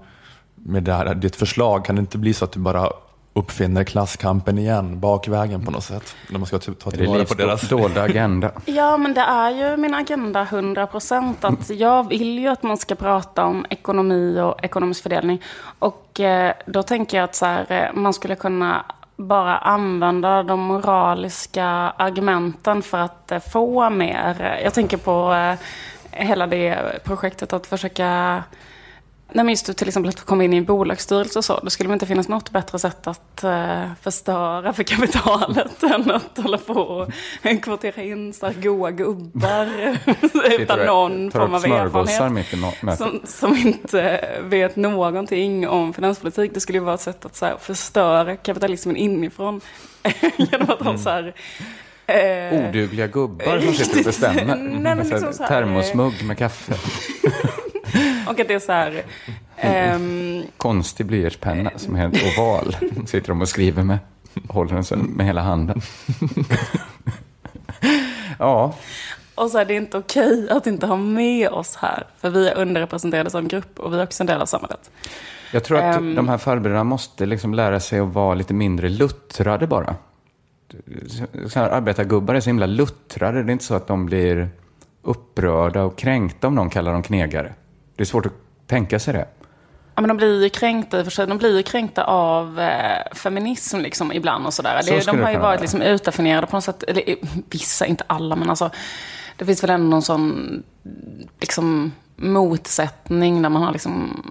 [0.55, 2.89] med det här, ditt förslag, kan det inte bli så att du bara
[3.33, 6.15] uppfinner klasskampen igen, bakvägen på något sätt.
[6.29, 7.69] När man ska typ ta tillvara på deras...
[7.69, 8.51] dolda agenda.
[8.65, 11.45] ja, men det är ju min agenda 100 procent.
[11.45, 15.41] Att jag vill ju att man ska prata om ekonomi och ekonomisk fördelning.
[15.79, 20.59] Och eh, då tänker jag att så här, eh, man skulle kunna bara använda de
[20.59, 21.65] moraliska
[21.97, 24.59] argumenten för att eh, få mer.
[24.63, 25.55] Jag tänker på eh,
[26.11, 28.43] hela det projektet att försöka
[29.33, 31.59] Nej, men just till exempel att komma in i en bolagsstyrelse och så.
[31.63, 36.37] Då skulle det inte finnas något bättre sätt att uh, förstöra för kapitalet än att
[36.37, 39.97] hålla på och kvotera in så här goa gubbar
[40.59, 42.97] utan någon form av erfarenhet.
[42.97, 46.53] Som, som inte vet någonting om finanspolitik.
[46.53, 49.61] Det skulle ju vara ett sätt att så här, förstöra kapitalismen inifrån.
[50.37, 51.33] genom att ha så här
[52.11, 54.55] Eh, Odugliga gubbar som sitter och bestämmer.
[54.55, 56.73] Nej, liksom här, termosmugg med kaffe.
[58.27, 59.04] och att det är så här...
[59.95, 60.43] Um...
[60.58, 62.75] Konstig blyertspenna som är helt oval.
[63.06, 63.97] Sitter de och skriver med.
[64.49, 65.82] Håller den så med hela handen.
[68.39, 68.73] ja.
[69.36, 72.04] Och så är det inte okej att inte ha med oss här.
[72.17, 74.91] För vi är underrepresenterade som grupp och vi är också en del av samhället.
[75.54, 76.15] Jag tror att Ehm.
[76.15, 79.95] de här farbröderna måste liksom lära sig att vara lite mindre luttrade bara.
[81.47, 83.43] Så här arbetargubbar är så himla luttrade.
[83.43, 84.49] Det är inte så att de blir
[85.01, 87.54] upprörda och kränkta om någon kallar dem knegare.
[88.01, 88.33] Det är svårt att
[88.67, 89.27] tänka sig det.
[89.95, 91.27] Ja, men de blir ju kränkta i och för sig.
[91.27, 94.81] De blir ju kränkta av eh, feminism liksom ibland och sådär.
[94.81, 96.83] Så de har ju varit liksom utdefinierade på något sätt.
[96.83, 97.15] Eller eh,
[97.49, 98.69] vissa, inte alla, men alltså.
[99.37, 100.63] Det finns väl ändå någon sån
[101.39, 104.23] liksom motsättning där man har liksom.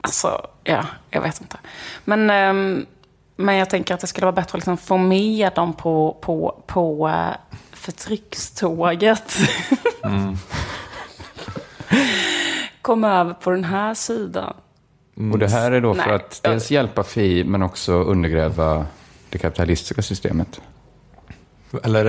[0.00, 1.56] Alltså, ja, jag vet inte.
[2.04, 2.86] Men, ehm,
[3.36, 6.62] men jag tänker att det skulle vara bättre att liksom få med dem på, på,
[6.66, 9.36] på eh, förtryckståget.
[12.90, 14.54] Kom över på den här sidan.
[15.32, 16.14] Och det här är då för Nej.
[16.14, 18.86] att dels hjälpa Fi men också undergräva
[19.30, 20.60] det kapitalistiska systemet.
[21.82, 22.04] Eller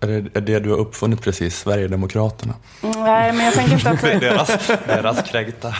[0.00, 2.54] är det, är det du har uppfunnit precis, Sverigedemokraterna?
[2.80, 4.00] Nej, men jag tänker inte att...
[4.02, 5.74] Det är deras, deras kränkta.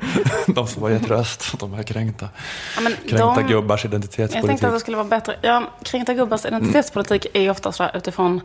[0.46, 2.28] De som har gett röst, de är kränkta.
[2.76, 4.48] Ja, men Kränkta de- gubbars Jag identitetspolitik.
[4.48, 5.36] tänkte att det skulle vara bättre.
[5.42, 8.40] Ja, kränkta gubbars identitetspolitik är ju ofta så här utifrån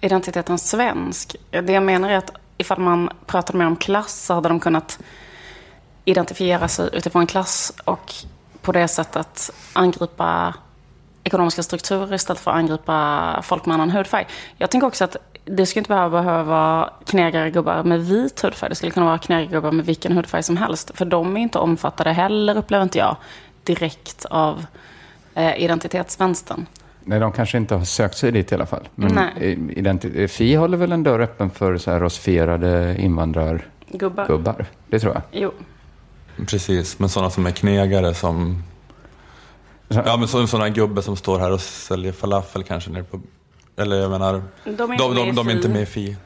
[0.00, 1.36] identiteten svensk.
[1.50, 4.98] Det jag menar är att ifall man pratade mer om klass så hade de kunnat
[6.04, 8.14] identifiera sig utifrån klass och
[8.62, 10.54] på det sättet angripa
[11.24, 14.26] ekonomiska strukturer istället för att angripa folk med annan hudfärg.
[14.58, 18.68] Jag tänker också att det skulle inte behöva, behöva vara knegare gubbar med vit hudfärg.
[18.68, 20.90] Det skulle kunna vara knegare gubbar med vilken hudfärg som helst.
[20.94, 23.16] För de är inte omfattade heller, upplever inte jag,
[23.64, 24.66] direkt av
[25.34, 26.66] eh, identitetsvänstern.
[27.08, 28.88] Nej, de kanske inte har sökt sig dit i alla fall.
[28.94, 34.26] Men identi- Fi håller väl en dörr öppen för så här rosifierade invandrargubbar.
[34.26, 34.66] Gubbar.
[34.88, 35.22] Det tror jag.
[35.42, 35.52] Jo.
[36.46, 38.62] Precis, men sådana som är knegare som...
[39.88, 43.20] Ja, men så- sådana gubbe som står här och säljer falafel kanske nere på...
[43.76, 45.72] Eller jag menar, De är de, inte de, med i de är inte Fi.
[45.72, 46.16] med i Fi.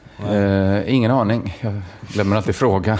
[0.87, 1.57] Eh, ingen aning.
[1.61, 2.99] Jag glömmer alltid fråga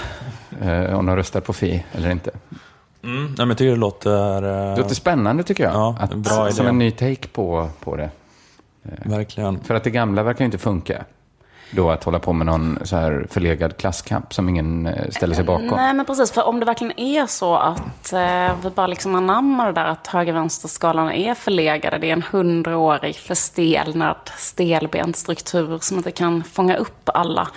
[0.61, 2.31] eh, om de röstar på Fi eller inte.
[3.03, 4.43] Mm, nej, men jag tycker det låter...
[4.43, 5.73] eh, Det låter spännande tycker jag.
[5.73, 6.55] Ja, att, bra idé.
[6.55, 8.09] Som en ny take på, på det.
[9.05, 9.59] Verkligen.
[9.63, 11.03] För att det gamla verkar ju inte funka.
[11.73, 15.43] Då att hålla på med någon så här förlegad klasskamp som ingen eh, ställer sig
[15.43, 15.67] bakom.
[15.67, 16.31] Nej, men precis.
[16.31, 20.07] För om det verkligen är så att eh, vi bara liksom anammar det där att
[20.07, 21.97] höger-vänster-skalan är förlegade.
[21.97, 27.47] Det är en hundraårig förstelnad, stelbent struktur som inte kan fånga upp alla.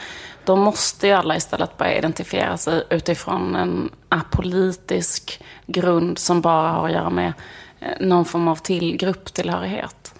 [0.44, 6.87] Då måste ju alla istället börja identifiera sig utifrån en apolitisk grund som bara har
[6.87, 7.33] att göra med
[7.80, 10.14] eh, någon form av till grupptillhörighet.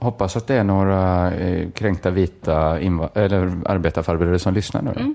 [0.00, 2.78] Hoppas att det är några eh, kränkta vita
[3.14, 4.92] eller arbetarfarbröder som lyssnar nu.
[4.94, 5.14] då.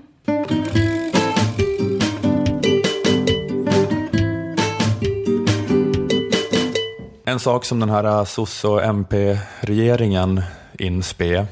[7.24, 10.42] En sak som den här eh, sosse och MP-regeringen
[10.78, 11.44] INSPE eh,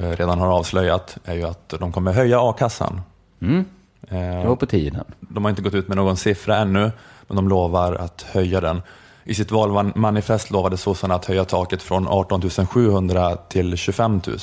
[0.00, 3.00] redan har avslöjat är ju att de kommer höja a-kassan.
[3.42, 3.64] Mm.
[4.08, 5.04] Eh, Det var på tiden.
[5.20, 6.92] De har inte gått ut med någon siffra ännu,
[7.26, 8.82] men de lovar att höja den.
[9.24, 14.38] I sitt valmanifest lovade sossarna att höja taket från 18 700 till 25 000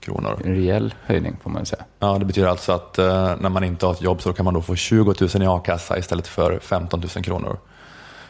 [0.00, 0.42] kronor.
[0.44, 1.84] En rejäl höjning får man säga.
[1.98, 4.54] Ja, det betyder alltså att eh, när man inte har ett jobb så kan man
[4.54, 7.58] då få 20 000 i a-kassa istället för 15 000 kronor.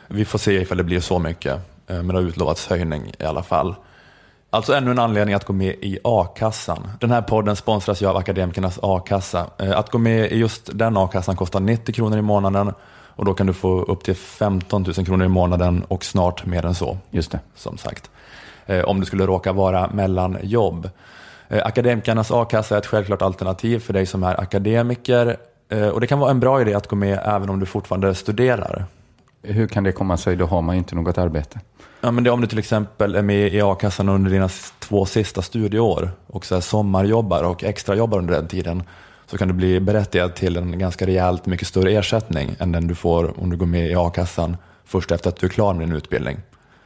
[0.07, 1.53] Vi får se ifall det blir så mycket,
[1.87, 3.75] eh, men det har utlovats höjning i alla fall.
[4.51, 6.89] Alltså ännu en anledning att gå med i a-kassan.
[7.01, 9.47] Den här podden sponsras ju av Akademikernas a-kassa.
[9.59, 12.73] Eh, Att gå med i just den a-kassan kostar 90 kronor i månaden
[13.17, 16.67] och då kan du få upp till 15 000 kronor i månaden och snart mer
[16.67, 17.41] än så Just det.
[17.55, 18.11] som sagt.
[18.67, 20.91] Eh, om du skulle råka vara mellan jobb.
[21.49, 25.37] Eh, akademikernas a-kassa är ett självklart alternativ för dig som är akademiker.
[25.95, 28.85] Och det kan vara en bra idé att gå med även om du fortfarande studerar.
[29.43, 30.37] Hur kan det komma sig?
[30.37, 31.61] Då har man ju inte något arbete.
[32.01, 34.49] Ja, men det är om du till exempel är med i a-kassan under dina
[34.79, 38.83] två sista studieår och så här sommarjobbar och extrajobbar under den tiden
[39.27, 42.95] så kan du bli berättigad till en ganska rejält mycket större ersättning än den du
[42.95, 45.97] får om du går med i a-kassan först efter att du är klar med din
[45.97, 46.39] utbildning.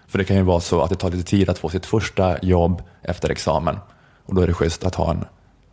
[0.07, 2.39] För det kan ju vara så att det tar lite tid att få sitt första
[2.43, 3.79] jobb efter examen
[4.27, 5.25] och då är det schysst att ha en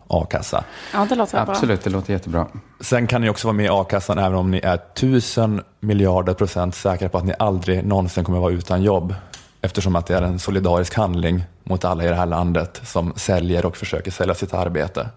[0.09, 0.63] a-kassa.
[0.93, 1.53] Ja, det låter bra.
[1.53, 2.47] Absolut, det låter jättebra.
[2.79, 6.75] Sen kan ni också vara med i a-kassan även om ni är tusen miljarder procent
[6.75, 9.15] säkra på att ni aldrig någonsin kommer vara utan jobb.
[9.61, 13.65] Eftersom att det är en solidarisk handling mot alla i det här landet som säljer
[13.65, 15.09] och försöker sälja sitt arbete.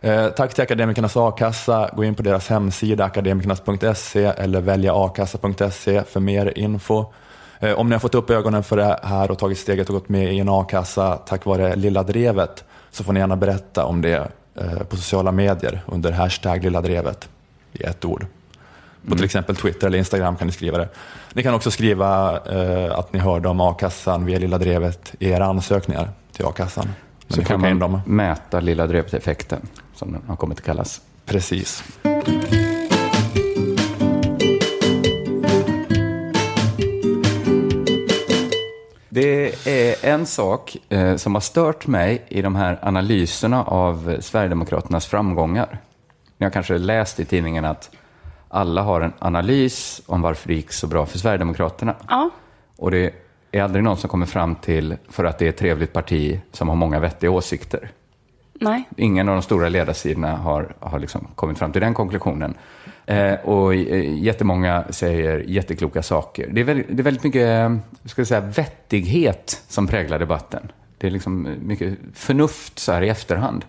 [0.00, 1.90] Eh, tack till Akademikernas a-kassa.
[1.96, 7.04] Gå in på deras hemsida akademikernas.se eller välja akassa.se för mer info.
[7.60, 10.08] Eh, om ni har fått upp ögonen för det här och tagit steget och gått
[10.08, 14.28] med i en a-kassa tack vare Lilla Drevet så får ni gärna berätta om det
[14.54, 17.28] eh, på sociala medier under hashtag Lilla Drevet
[17.72, 18.26] i ett ord.
[19.08, 20.88] På till exempel Twitter eller Instagram kan ni skriva det.
[21.32, 25.44] Ni kan också skriva eh, att ni hörde om a-kassan via Lilla Drevet i era
[25.44, 26.88] ansökningar till a-kassan.
[27.28, 28.00] Så kan in man dem.
[28.06, 29.60] mäta lilla drevet-effekten,
[29.94, 31.00] som den har kommit att kallas.
[31.26, 31.84] Precis.
[39.12, 45.06] Det är en sak eh, som har stört mig i de här analyserna av Sverigedemokraternas
[45.06, 45.78] framgångar.
[46.38, 47.90] Ni har kanske läst i tidningen att
[48.48, 51.96] alla har en analys om varför det gick så bra för Sverigedemokraterna.
[52.08, 52.30] Ja.
[52.76, 53.14] Och det
[53.52, 56.68] är aldrig någon som kommer fram till för att det är ett trevligt parti som
[56.68, 57.90] har många vettiga åsikter.
[58.60, 58.88] Nej.
[58.96, 62.54] Ingen av de stora ledarsidorna har, har liksom kommit fram till den konklusionen.
[63.06, 66.48] Eh, och eh, jättemånga säger jättekloka saker.
[66.52, 70.72] Det är väldigt, det är väldigt mycket eh, ska jag säga, vettighet som präglar debatten.
[70.98, 73.64] Det är liksom mycket förnuft så här i efterhand.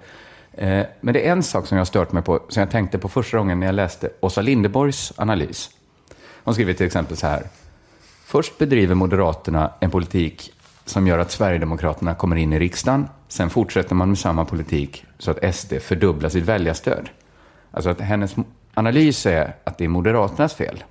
[0.54, 2.98] Eh, men det är en sak som jag har stört mig på, som jag tänkte
[2.98, 5.70] på första gången när jag läste Åsa Linderborgs analys.
[6.44, 7.44] Hon skriver till exempel så här.
[8.26, 10.54] Först bedriver Moderaterna en politik
[10.86, 13.08] som gör att Sverigedemokraterna kommer in i riksdagen.
[13.28, 17.10] Sen fortsätter man med samma politik så att SD fördubblar sitt väljarstöd.
[17.72, 18.36] Alltså att hennes
[18.74, 20.84] analys är att det är Moderaternas fel.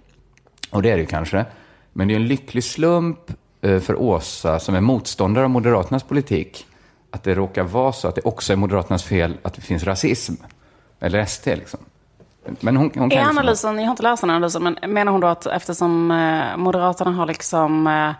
[0.70, 1.44] Och det är det ju kanske.
[1.92, 3.18] Men det är en lycklig slump
[3.61, 6.66] eh, för Åsa, som är motståndare av Moderaternas politik,
[7.11, 10.35] att det råkar vara så att det också är Moderaternas fel att det finns rasism.
[11.00, 11.81] Eller SD liksom.
[12.61, 15.12] Men hon, hon kan Är liksom- analysen, jag har inte läst den analysen, men menar
[15.12, 18.11] hon då att eftersom eh, Moderaterna har liksom eh,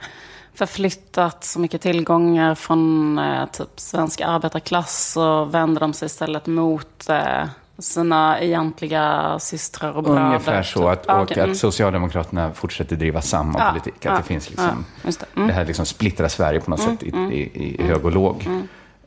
[0.55, 7.09] förflyttat så mycket tillgångar från eh, typ svensk arbetarklass så vänder de sig istället mot
[7.09, 7.45] eh,
[7.79, 10.27] sina egentliga systrar och bröder?
[10.27, 11.51] Ungefär så, att, Ja, och okej, mm.
[11.51, 13.95] att Socialdemokraterna fortsätter driva samma Ja, politik.
[13.95, 15.27] Att ja, det finns liksom, ja, just det.
[15.35, 15.41] det.
[15.41, 15.55] Mm.
[15.55, 18.49] här liksom splittrar Sverige på något sätt i, i, i hög och låg.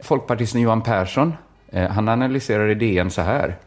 [0.01, 1.33] Folkpartisten Johan Persson,
[1.71, 3.57] eh, han analyserar idén så här.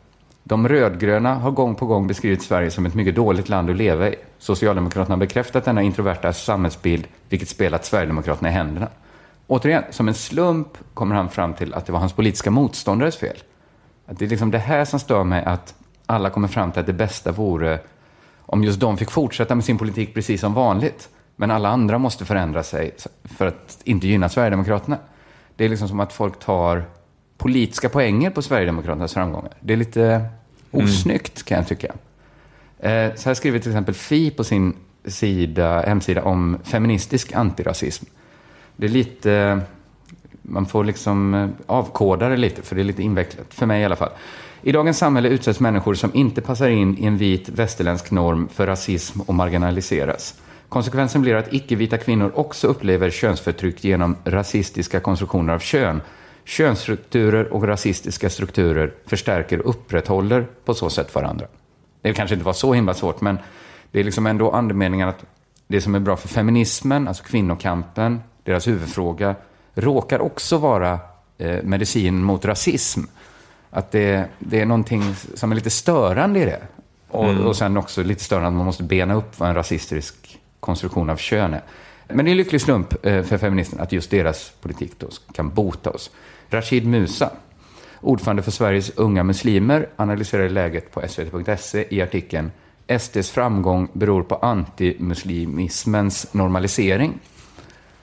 [0.49, 4.09] De rödgröna har gång på gång beskrivit Sverige som ett mycket dåligt land att leva
[4.09, 4.15] i.
[4.39, 8.89] Socialdemokraterna har bekräftat denna introverta samhällsbild, vilket spelat Sverigedemokraterna i händerna.
[9.47, 13.37] Återigen, som en slump kommer han fram till att det var hans politiska motståndares fel.
[14.07, 15.75] Att det är liksom det här som stör mig, att
[16.07, 17.79] alla kommer fram till att det bästa vore
[18.41, 21.09] om just de fick fortsätta med sin politik precis som vanligt.
[21.37, 24.99] Men alla andra måste förändra sig för att inte gynna Sverigedemokraterna.
[25.57, 26.85] Det är liksom som att folk tar
[27.39, 29.53] politiska poänger på Sverigedemokraternas framgångar.
[29.61, 30.25] Det är lite
[30.71, 31.93] osnyggt kan jag tycka.
[32.79, 38.05] Eh, Så här skriver till exempel Fi på sin sida, hemsida om feministisk antirasism.
[38.77, 39.61] Det är lite,
[40.43, 43.85] man får liksom eh, avkoda det lite, för det är lite invecklat, för mig i
[43.85, 44.11] alla fall.
[44.63, 48.67] I dagens samhälle utsätts människor som inte passar in i en vit västerländsk norm för
[48.67, 50.35] rasism och marginaliseras.
[50.69, 56.01] Konsekvensen blir att icke-vita kvinnor också upplever könsförtryck genom rasistiska konstruktioner av kön.
[56.47, 61.47] Könsstrukturer och rasistiska strukturer förstärker och upprätthåller på så sätt varandra.
[62.03, 63.39] Det kanske inte var så himla svårt, men
[63.91, 65.25] det är liksom ändå andemeningen att
[65.67, 69.35] det som är bra för feminismen, alltså kvinnokampen, deras huvudfråga,
[69.75, 70.99] råkar också vara
[71.39, 73.01] eh, medicin mot rasism.
[73.71, 75.03] Att det, det är någonting
[75.35, 76.61] som är lite störande i det.
[77.09, 81.11] Och, och sen också lite störande att man måste bena upp vad en rasistisk konstruktion
[81.11, 81.63] av kön är.
[82.09, 85.51] Men det är en lycklig slump eh, för feministerna att just deras politik då kan
[85.51, 86.11] bota oss.
[86.51, 87.31] Rashid Musa,
[88.01, 92.51] ordförande för Sveriges unga muslimer, analyserar läget på svt.se i artikeln
[92.99, 97.19] SDs framgång beror på antimuslimismens normalisering.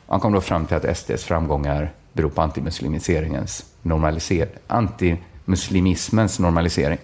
[0.08, 6.97] Han kom då fram till att SDs framgångar beror på antimuslimiseringens normaliser antimuslimismens normalisering.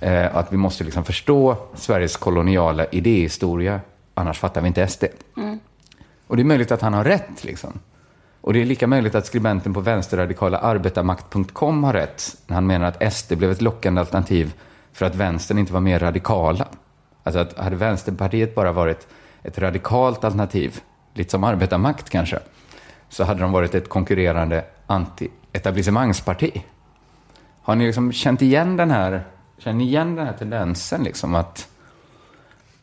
[0.00, 3.80] Eh, att vi måste liksom förstå Sveriges koloniala idéhistoria,
[4.14, 5.04] annars fattar vi inte SD.
[6.26, 7.44] Och det är möjligt att han har rätt.
[7.44, 7.78] Liksom.
[8.46, 12.86] Och det är lika möjligt att skribenten på vänsterradikala arbetarmakt.com har rätt när han menar
[12.86, 14.54] att SD blev ett lockande alternativ
[14.92, 16.68] för att vänstern inte var mer radikala.
[17.22, 19.08] Alltså att hade Vänsterpartiet bara varit
[19.42, 20.80] ett radikalt alternativ,
[21.14, 22.38] lite som arbetarmakt kanske,
[23.08, 26.62] så hade de varit ett konkurrerande anti-etablissemangsparti.
[27.62, 29.24] Har ni liksom känt igen den här,
[29.58, 31.68] känner igen den här tendensen liksom att,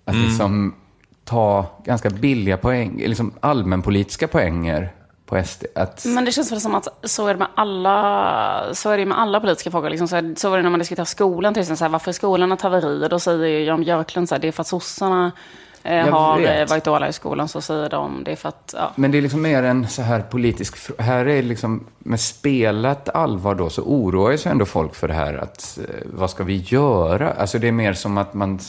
[0.05, 0.75] att liksom
[1.23, 4.91] ta ganska billiga poäng, liksom allmänpolitiska poänger
[5.33, 5.63] på SD?
[5.75, 9.05] Att, Men det känns väl som att så är det med alla, så är det
[9.05, 9.89] med alla politiska frågor.
[9.89, 11.77] Liksom så, här, så var det när man diskuterar skolan till exempel.
[11.77, 13.07] Så här, varför är skolan ett haveri?
[13.09, 15.31] Då säger Jan Björklund så här, det är för att sossarna
[15.83, 16.59] eh, Jag har vet.
[16.59, 17.47] eh, varit dåliga i skolan.
[17.47, 18.91] Så säger de, det är för att, ja.
[18.95, 23.09] Men det är liksom mer en så här politisk fr- Här är liksom med spelat
[23.09, 26.57] allvar då så oroar sig ändå folk för det här att eh, vad ska vi
[26.57, 27.33] göra?
[27.33, 28.59] Alltså det är mer som att man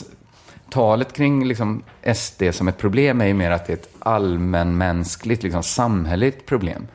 [0.75, 1.83] talet kring liksom
[2.15, 6.87] SD som ett problem är ju mer att det är ett allmänmänskligt, liksom samhälleligt problem.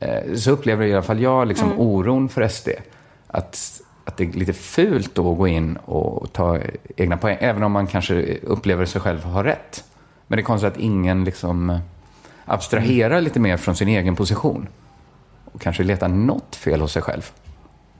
[0.00, 2.68] Eh, Så upplever i alla fall jag liksom oron för SD.
[3.26, 6.58] Att, att det är lite fult då att gå in och ta
[6.96, 9.84] egna poäng, även om man kanske upplever sig själv ha rätt.
[10.26, 11.78] Men det är konstigt att ingen liksom
[12.44, 14.68] abstraherar lite mer från sin egen position.
[15.52, 17.30] och kanske leta något fel hos sig själv.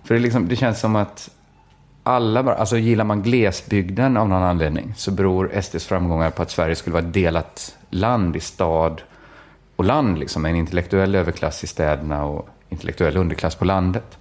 [0.04, 1.30] För det, liksom, det känns som att
[2.06, 6.50] alla bara, alltså gillar man glesbygden av någon anledning så beror SDs framgångar på att
[6.50, 9.02] Sverige skulle vara ett delat land i stad
[9.76, 14.18] och land, liksom, med en intellektuell överklass i städerna och intellektuell underklass på landet.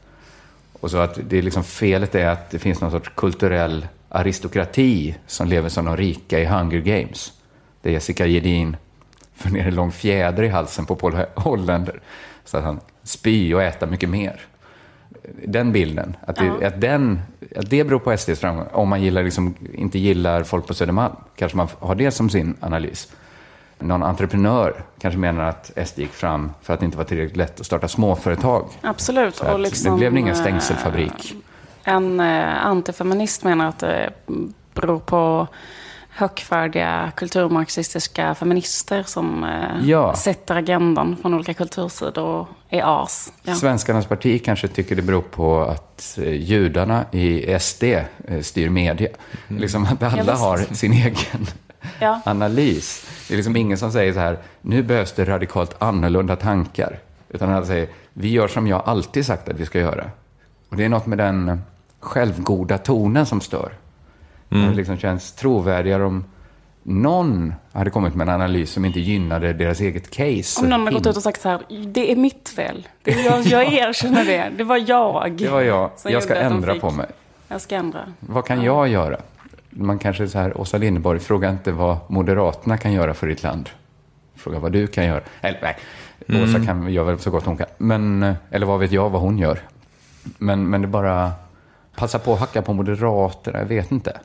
[0.80, 5.16] Och så att det är liksom felet är att det finns någon sorts kulturell aristokrati
[5.28, 7.34] som lever som de rika i Hunger Games.
[7.82, 8.78] Där Jessica Gedin
[9.36, 12.02] får ner en lång fjäder i halsen på Paul Hollander
[12.46, 14.42] så att han spyr och äter mycket mer.
[15.46, 16.68] Den bilden, att det, Ja.
[16.68, 17.20] att den,
[17.56, 18.66] att det beror på SDs framgång.
[18.72, 22.56] Om man gillar liksom, inte gillar folk på Södermalm, kanske man har det som sin
[22.60, 23.12] analys.
[23.80, 27.60] Någon entreprenör kanske menar att SD gick fram för att det inte var tillräckligt lätt
[27.60, 28.66] att starta småföretag.
[28.82, 29.40] Absolut.
[29.40, 31.36] Och liksom, det blev ingen eh, stängselfabrik.
[31.84, 34.10] En eh, antifeminist menar att det
[34.74, 35.48] beror på
[36.16, 40.16] högfärdiga kulturmarxistiska feminister som eh, Ja.
[40.16, 43.34] sätter agendan från olika kultursidor och är as.
[43.44, 43.56] Ja.
[43.56, 49.10] Svenskarnas parti kanske tycker det beror på att eh, judarna i SD eh, styr media.
[49.48, 50.44] Liksom att alla visst.
[50.44, 51.16] har sin egen
[52.00, 52.22] Ja.
[52.26, 53.06] analys.
[53.28, 57.00] Det är liksom ingen som säger så här, nu behövs det radikalt annorlunda tankar.
[57.30, 60.06] Utan alla säger, vi gör som jag alltid sagt att vi ska göra.
[60.70, 61.62] Och det är något med den
[62.00, 63.70] självgoda tonen som stör.
[64.50, 66.24] Det liksom känns trovärdigare om
[66.84, 70.62] någon hade kommit med en analys som inte gynnade deras eget case.
[70.64, 72.88] Om någon har gått ut och sagt så här, det är mitt fel.
[73.04, 74.52] Det är jag, jag erkänner det.
[74.58, 75.32] Det var jag.
[75.32, 75.90] Det var jag.
[76.06, 77.06] Jag ska ändra fick- på mig.
[77.48, 78.00] Jag ska ändra.
[78.20, 79.18] Vad kan jag göra?
[79.70, 83.70] Man kanske så här, Åsa Linderborg, fråga inte vad Moderaterna kan göra för ditt land.
[84.36, 85.22] Fråga vad du kan göra.
[85.42, 87.68] Eller nej, Åsa kan göra väl så gott hon kan.
[87.78, 89.60] Men, eller vad vet jag vad hon gör.
[90.38, 91.32] Men, men det är bara,
[91.96, 94.20] passa på att hacka på Moderaterna, jag vet inte.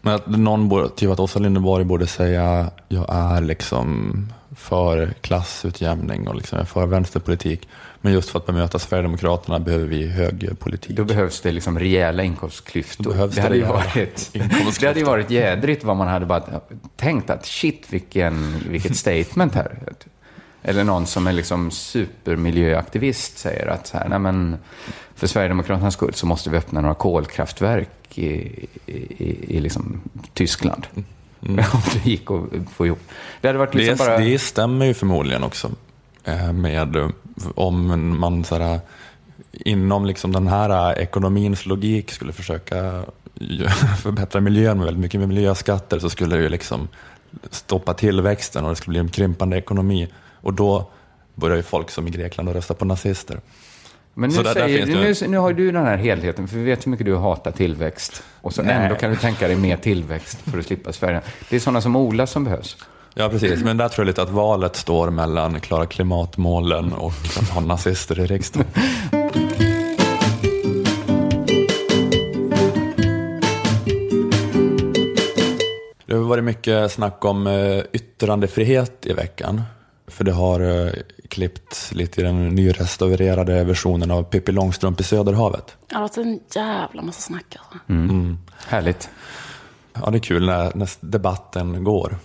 [0.00, 4.26] Men att någon typ att Åsa Linderborg borde säga jag är liksom
[4.56, 7.68] för klassutjämning och liksom för vänsterpolitik.
[8.00, 10.96] Men just för att bemöta Sverigedemokraterna behöver vi högerpolitik.
[10.96, 13.14] Då behövs det liksom rejäla inkomstklyftor.
[13.14, 14.30] Det, det hade ju varit,
[14.80, 16.42] det hade ju varit jädrigt vad man hade bara
[16.96, 19.78] tänkt att shit vilken, vilket statement här.
[20.62, 24.56] Eller någon som är liksom supermiljöaktivist säger att så här, nej men,
[25.14, 30.00] för Sverigedemokraternas skull så måste vi öppna några kolkraftverk i, i, i, liksom
[30.34, 30.86] Tyskland.
[31.40, 31.56] Om
[31.92, 33.00] det gick att få ihop.
[33.40, 34.18] Det hade varit liksom det, bara...
[34.18, 35.70] det stämmer ju förmodligen också.
[36.24, 37.08] eh, Med eh,
[37.54, 38.80] om man så här,
[39.52, 43.04] inom liksom den här ekonomins logik skulle försöka
[44.02, 46.88] förbättra miljön med väldigt mycket med miljöskatter så skulle det ju liksom
[47.50, 50.08] stoppa tillväxten och det skulle bli en krympande ekonomi.
[50.40, 50.90] Och då
[51.34, 53.40] börjar ju folk som i Grekland att rösta på nazister.
[54.14, 56.64] Men nu, där- där säger, det- nu, nu har du den här helheten, för vi
[56.64, 58.22] vet hur mycket du hatar tillväxt.
[58.40, 58.74] Och så Nej.
[58.74, 61.20] ändå kan du tänka dig mer tillväxt för att slippa Sverige.
[61.50, 62.76] Det är sådana som Ola som behövs.
[63.14, 63.64] Ja, precis.
[63.64, 68.20] Men där tror jag lite att valet står mellan klara klimatmålen och att ha nazister
[68.20, 68.66] i riksdagen.
[76.06, 79.62] Det har varit mycket snack om eh, yttrandefrihet i veckan.
[80.10, 80.92] För det har eh,
[81.28, 85.76] klippts lite i den nyrestaurerade versionen av Pippi Långstrump i Söderhavet.
[85.80, 87.78] Ja, det har varit en jävla massa snack alltså.
[87.92, 88.38] Mm.
[88.68, 89.10] Härligt.
[89.92, 92.16] Ja, det är kul när, när debatten går.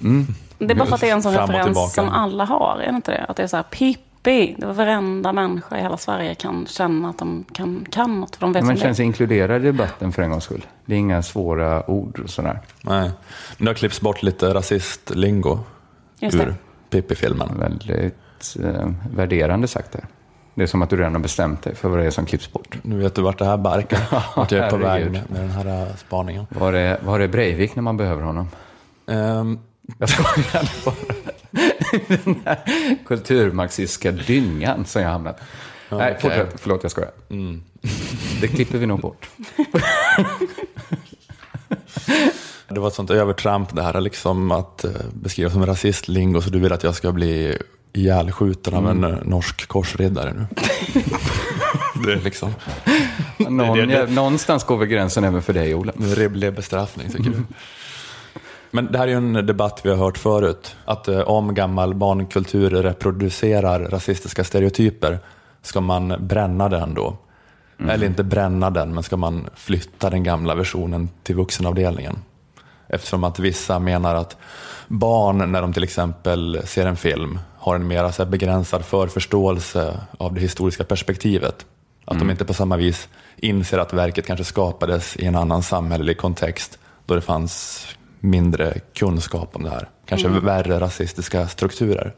[0.58, 2.92] Det är bara för att det är en sån Fram referens som alla har, är
[2.92, 3.26] det inte det?
[3.30, 7.10] Att det är så här, Pippi, det var varenda människa i hela Sverige kan känna
[7.10, 10.22] att de kan, kan något, för de vet Man känner sig inkluderad i debatten för
[10.22, 10.66] en gångs skull.
[10.86, 12.60] Det är inga svåra ord och sådär.
[12.82, 13.12] Nej.
[13.58, 15.60] Men det har klippts bort lite rasistlingo
[16.20, 16.56] Just det.
[16.96, 17.60] Pippi-filmen.
[17.60, 20.06] Väldigt eh, värderande sagt där.
[20.56, 22.52] Det är som att du redan har bestämt dig för vad det är som klipps
[22.52, 22.78] bort.
[22.82, 24.00] Nu vet du vart det här barkar.
[24.36, 26.46] Vart jag är på väg med, med den här äh, spaningen.
[26.50, 28.48] Var är, var är Breivik när man behöver honom?
[29.08, 29.60] Ehm,
[29.98, 30.96] Jag skojar bara.
[32.24, 32.60] Den här
[33.06, 35.42] kulturmarxistiska dyngan som jag hamnat.
[35.90, 36.18] Nej, okej.
[36.22, 36.62] fortsätt.
[36.62, 37.12] Förlåt, jag skojar.
[38.42, 39.30] Det klipper vi nog bort.
[42.68, 46.60] det var ett sånt övertramp det här liksom att eh, beskriva som rasistlingo så du
[46.60, 47.58] vill att jag ska bli
[47.94, 50.46] ihjälskjuten av en eh, norsk korsriddare nu.
[52.06, 52.52] det är liksom
[53.38, 55.94] Någon, det- det- ja, någonstans går väl gränsen även för dig, Ola.
[56.00, 57.44] en rimlig bestraffning tycker du.
[58.72, 60.76] Men det här är ju en debatt vi har hört förut.
[60.86, 65.20] Att eh, om gammal barnkultur reproducerar rasistiska stereotyper
[65.62, 67.18] ska man bränna den då.
[67.90, 72.18] Eller inte bränna den, men ska man flytta den gamla versionen till vuxenavdelningen.
[72.96, 74.38] Eftersom att vissa menar att
[74.88, 80.34] barn, när de till exempel ser en film, har en mer så begränsad förförståelse av
[80.34, 81.66] det historiska perspektivet.
[82.06, 86.18] Att de inte på samma vis inser att verket kanske skapades i en annan samhällelig
[86.18, 87.86] kontext då det fanns
[88.20, 89.90] mindre kunskap om det här.
[90.06, 92.14] Kanske värre rasistiska strukturer.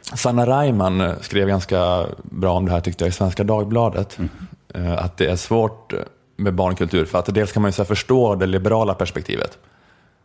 [0.00, 4.18] Sanna Reimann eh, skrev ganska bra om det här tyckte jag i Svenska Dagbladet.
[4.18, 4.98] Mm.
[4.98, 5.94] Att det är svårt
[6.40, 9.58] med barnkultur för att dels kan man ju så förstå det liberala perspektivet.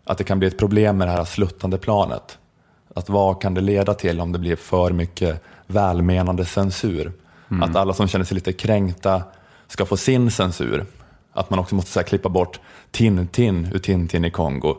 [0.03, 2.37] Att det kan bli ett problem med det här sluttande planet.
[2.93, 7.11] Att vad kan det leda till om det blir för mycket välmenande censur?
[7.51, 7.63] Mm.
[7.63, 9.23] Att alla som känner sig lite kränkta
[9.67, 10.85] ska få sin censur.
[11.33, 12.59] Att man också måste så klippa bort
[12.91, 14.75] Tintin ur Tintin i Kongo.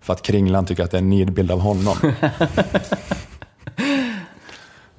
[0.00, 1.96] För att Kringlan tycker att det är en nidbild av honom.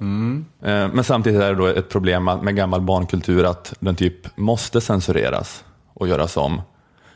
[0.00, 0.44] mm.
[0.60, 5.64] Men samtidigt är det då ett problem med gammal barnkultur att den typ måste censureras
[5.96, 6.62] och göras om.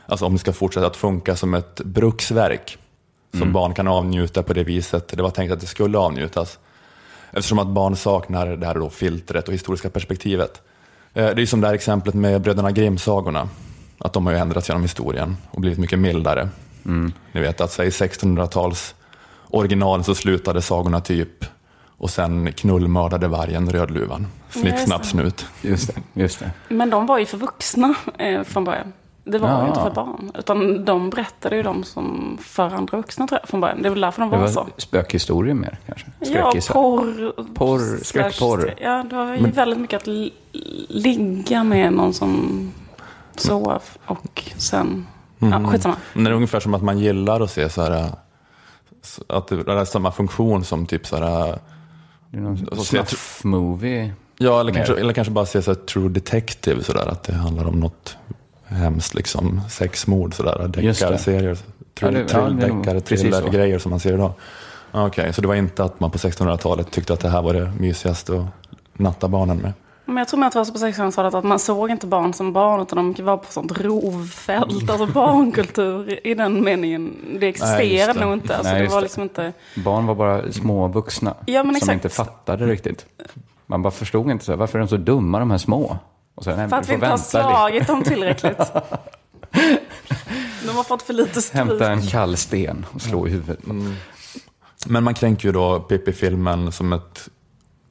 [0.05, 2.77] Alltså om det ska fortsätta att funka som ett bruksverk
[3.31, 3.53] som mm.
[3.53, 6.59] barn kan avnjuta på det viset det var tänkt att det skulle avnjutas.
[7.31, 10.61] Eftersom att barn saknar det här då filtret och historiska perspektivet.
[11.13, 13.49] Eh, det är som det här exemplet med bröderna Grimm-sagorna.
[13.97, 16.49] Att de har ju ändrats genom historien och blivit mycket mildare.
[16.85, 17.13] Mm.
[17.31, 18.95] Ni vet att i 1600-tals
[19.49, 21.45] original så slutade sagorna typ
[22.01, 24.27] och sen knullmördade vargen Rödluvan.
[24.49, 25.45] Snipp, snapp, snut.
[25.61, 26.51] Just det, just det.
[26.69, 28.93] Men de var ju för vuxna eh, från början.
[29.23, 29.61] Det var ja.
[29.61, 30.31] ju inte för barn.
[30.39, 33.81] Utan de berättade ju de som för andra vuxna tror jag, från början.
[33.81, 34.67] Det var därför de var, det var så.
[34.77, 36.07] spökhistorier mer kanske?
[36.19, 37.33] Ja, porr.
[37.53, 38.73] porr skräckporr.
[38.81, 39.51] Ja, det var ju Men...
[39.51, 40.07] väldigt mycket att
[40.89, 42.71] ligga med någon som
[43.35, 45.07] sov och sen...
[45.39, 45.63] Mm.
[45.63, 45.95] Ja, skitsamma.
[46.13, 48.11] Men det är ungefär som att man gillar att se så här...
[49.27, 51.59] Att det är samma funktion som typ så här...
[52.31, 54.11] Det är någon snuff-movie.
[54.37, 57.65] Ja, eller kanske, eller kanske bara se så True Detective, så där, att det handlar
[57.67, 58.17] om något
[58.65, 61.57] hemskt liksom, sexmord, sådär, deckarserier,
[61.93, 64.33] deckare, thriller-grejer som man ser idag.
[64.91, 67.53] Okej, okay, så det var inte att man på 1600-talet tyckte att det här var
[67.53, 68.45] det mysigaste att
[68.93, 69.73] natta barnen med?
[70.11, 72.33] Men jag tror med att det var så på 1600-talet att man såg inte barn
[72.33, 74.89] som barn utan de var på sånt rovfält.
[74.89, 77.15] Alltså barnkultur i den meningen.
[77.39, 78.57] Det existerade nog inte.
[78.57, 79.53] Alltså, Nej, det var liksom inte...
[79.75, 83.05] Barn var bara små vuxna ja, som inte fattade riktigt.
[83.65, 85.97] Man bara förstod inte så här, varför är de så dumma de här små?
[86.35, 88.57] Och sen, för att vi inte har slagit dem tillräckligt.
[90.65, 91.57] De har fått för lite stryk.
[91.57, 93.65] Hämta en kall sten och slå i huvudet.
[93.65, 93.95] Mm.
[94.87, 97.29] Men man kränker ju då Pippi-filmen som ett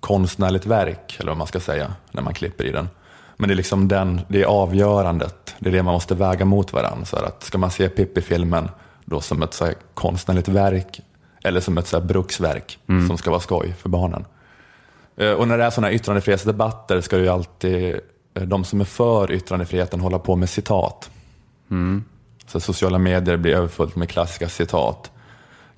[0.00, 2.88] konstnärligt verk, eller vad man ska säga, när man klipper i den.
[3.36, 6.72] Men det är liksom den, det är avgörandet, det är det man måste väga mot
[6.72, 7.04] varandra.
[7.04, 8.68] Så att ska man se Pippi-filmen
[9.04, 11.00] då som ett så här konstnärligt verk
[11.44, 13.08] eller som ett så här bruksverk mm.
[13.08, 14.24] som ska vara skoj för barnen.
[15.16, 18.00] Eh, och när det är sådana här yttrandefrihetsdebatter ska ju alltid
[18.34, 21.10] Eh, de som är för yttrandefriheten hålla på med citat.
[21.70, 22.04] Mm.
[22.46, 25.10] Så sociala medier blir överfullt med klassiska citat.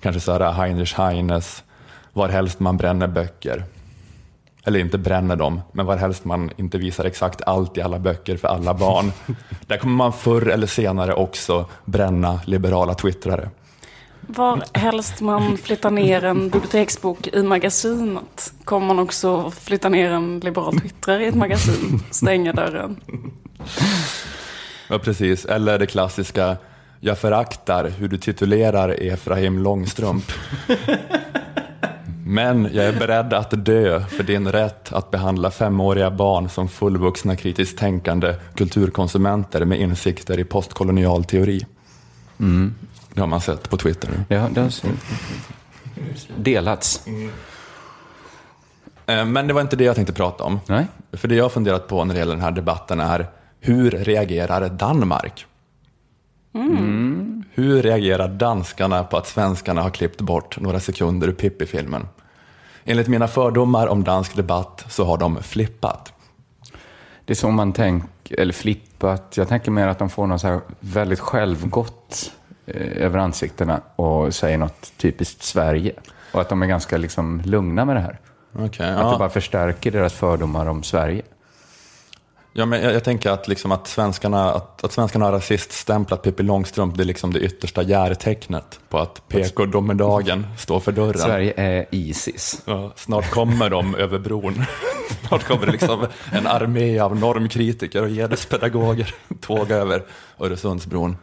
[0.01, 1.63] Kanske så här Heinrich Heines,
[2.13, 3.63] var helst man bränner böcker.
[4.65, 8.37] Eller inte bränner dem, men var helst man inte visar exakt allt i alla böcker
[8.37, 9.11] för alla barn.
[9.67, 13.49] Där kommer man förr eller senare också bränna liberala twittrare.
[14.27, 20.39] Var helst man flyttar ner en biblioteksbok i magasinet kommer man också flytta ner en
[20.39, 22.99] liberal twittrare i ett magasin, stänga dörren.
[24.87, 25.45] Ja, precis.
[25.45, 26.57] Eller det klassiska,
[26.99, 30.31] jag föraktar hur du titulerar Efraim Långstrump.
[32.25, 37.35] Men jag är beredd att dö för din rätt att behandla femåriga barn som fullvuxna
[37.35, 41.65] kritiskt tänkande kulturkonsumenter med insikter i postkolonial teori.
[42.39, 42.75] Mm.
[43.13, 44.09] Det har man sett på Twitter.
[44.27, 44.71] Ja, det har
[46.37, 47.07] delats.
[47.07, 47.31] Mm.
[49.33, 50.59] Men det var inte det jag tänkte prata om.
[50.67, 50.87] Nej.
[51.11, 53.27] För det jag har funderat på när det gäller den här debatten är
[53.59, 55.45] hur reagerar Danmark?
[56.53, 57.43] Mm.
[57.51, 62.07] Hur reagerar danskarna på att svenskarna har klippt bort några sekunder ur Pippi-filmen?
[62.85, 66.13] Enligt mina fördomar om dansk debatt så har de flippat.
[67.25, 70.47] Det är så man tänker, eller flippat, jag tänker mer att de får något så
[70.47, 72.31] här väldigt självgott
[72.65, 75.93] Eh, över ansiktena och säger något typiskt Sverige.
[76.33, 78.19] Och att de är ganska liksom lugna med det här.
[78.53, 79.11] Okay, att ja.
[79.11, 81.21] det bara förstärker deras fördomar om Sverige.
[82.55, 86.43] Ja, men jag, jag tänker att, liksom att, svenskarna, att, att svenskarna har rasiststämplat Pippi
[86.43, 91.19] Långstrump, det är liksom det yttersta järtecknet på att PK-domedagen står för dörren.
[91.19, 92.61] Sverige är Isis.
[92.65, 94.65] Ja, snart kommer de över bron.
[95.27, 100.03] snart kommer det liksom en armé av normkritiker och genuspedagoger tåga över
[100.39, 101.17] Öresundsbron.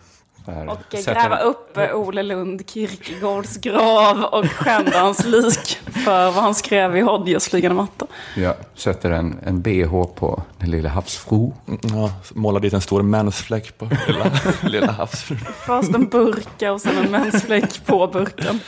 [0.69, 6.97] Och gräva upp Ole Lund Kierkegaards grav och skända hans lik för vad han skrev
[6.97, 8.07] i Hodjes flygande matta.
[8.37, 11.51] Ja, sätter en, en bh på den lilla havsfru.
[11.83, 14.31] Ja, målar dit en stor mensfläck på lilla,
[14.63, 15.39] lilla havsfrun.
[15.67, 18.61] Först en burka och sen en mensfläck på burken.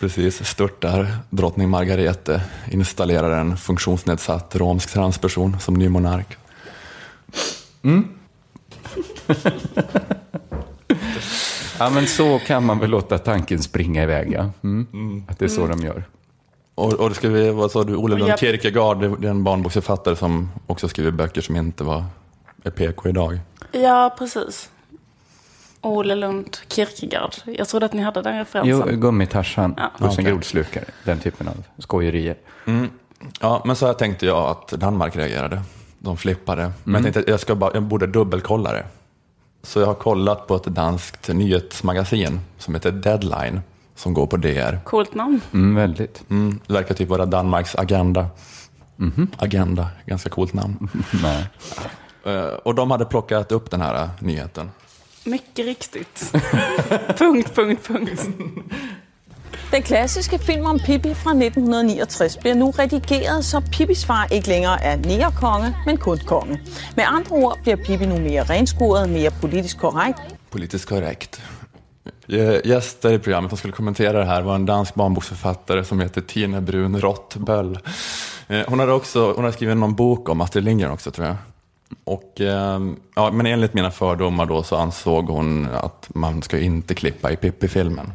[0.00, 6.36] Precis, störtar drottning Margarete, installerar en funktionsnedsatt romsk transperson som ny monark.
[7.82, 8.17] Mm.
[11.78, 14.50] Ja, men så kan man väl låta tanken springa iväg, ja.
[14.62, 14.86] Mm.
[14.92, 15.24] Mm.
[15.28, 15.78] Att det är så mm.
[15.78, 16.04] de gör.
[16.74, 19.26] Och, och det ska vi, vad sa du, Olle Och Lund jag- Kierkegaard, det det
[19.26, 22.04] är en barnboksförfattare som också skriver böcker som inte var
[22.64, 23.38] är PK idag.
[23.72, 24.70] Ja, precis.
[25.80, 27.34] Ole Lund Kierkegaard.
[27.44, 29.00] Jag trodde att ni hade den Jo, referensen.
[29.00, 29.90] Gummitarsan, Ja.
[29.98, 32.36] Rosengrodslukare, den typen av skojerier.
[33.40, 35.62] Ja, men så här tänkte jag att Danmark reagerade.
[35.98, 36.72] De flippade.
[36.84, 38.84] Men jag tänkte att jag, ska bara, jag borde dubbelkolla det.
[39.62, 43.60] Så jag har kollat på ett danskt nyhetsmagasin som heter Deadline,
[43.94, 44.78] som går på DR.
[44.84, 45.40] Coolt namn.
[45.52, 46.22] Mm, väldigt.
[46.30, 48.26] Mm, det verkar typ vara Danmarks Agenda.
[49.36, 50.88] Agenda, ganska coolt namn.
[51.22, 51.46] Nej.
[52.24, 54.70] Eh, Och de hade plockat upp den här eh, nyheten.
[55.24, 56.32] Mycket riktigt.
[57.18, 58.28] punkt, punkt, punkt.
[59.70, 64.84] Den klassiske film om Pippi fra 1969 bliver nu redigeret, så Pippis far ikke længere
[64.84, 66.60] er nærekonge, men kun konge.
[66.96, 70.18] Med andre ord bliver Pippi nu mere renskuret, mere politisk korrekt,
[70.50, 71.40] Politiskt korrekt.
[72.64, 76.60] Gäster i programmet som skulle kommentera det här var en dansk barnboksförfattare som heter Tine
[76.60, 77.78] Brun Rottböll.
[78.48, 81.36] Eh, hon hade också hon hade skrivit någon bok om Astrid Lindgren också tror jag.
[82.04, 86.94] Och, ehm, ja, men enligt mina fördomar då så ansåg hon att man ska inte
[86.94, 88.12] klippa i Pippi-filmen.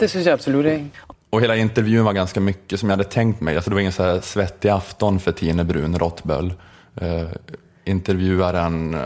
[0.00, 0.90] Det synes jeg absolut ikke.
[1.30, 3.56] Och hela intervjun var ganska mycket som jag hade tänkt mig.
[3.56, 6.52] Alltså det var ingen så här svettig afton för Tine Brun Rottböll.
[6.96, 7.28] Eh,
[7.84, 9.00] intervjuaren eh,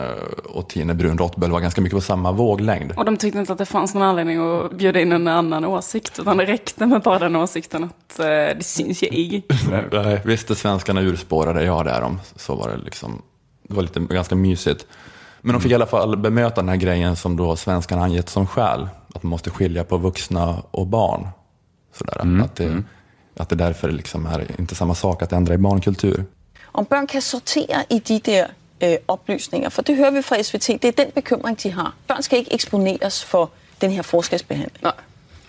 [0.45, 2.93] och Tine Brun Rottböll var ganska mycket på samma våglängd.
[2.97, 6.19] Och de tyckte inte att det fanns någon anledning att bjuda in en annan åsikt.
[6.19, 9.43] Utan det räckte med bara den åsikten att eh, det syns ju i.
[9.91, 12.19] Nej, Visst är svenskarna urspårade, ja det är de.
[12.35, 13.21] Så var det liksom.
[13.67, 14.85] Det var lite ganska mysigt.
[15.41, 18.47] Men de fick i alla fall bemöta den här grejen som då svenskarna angett som
[18.47, 18.87] skäl.
[19.15, 21.27] Att man måste skilja på vuxna och barn.
[21.93, 22.43] Sådär.
[22.43, 22.83] Att, det,
[23.37, 26.25] att det därför liksom är inte samma sak att ändra i barnkultur.
[26.75, 28.45] om børn kan sortere i de der
[28.83, 29.69] øh, oplysninger.
[29.69, 31.95] For det hører vi fra SVT, det er den bekymring, de har.
[32.07, 33.51] Børn skal ikke eksponeres for
[33.81, 34.83] den her forskelsbehandling.
[34.83, 34.93] Nej.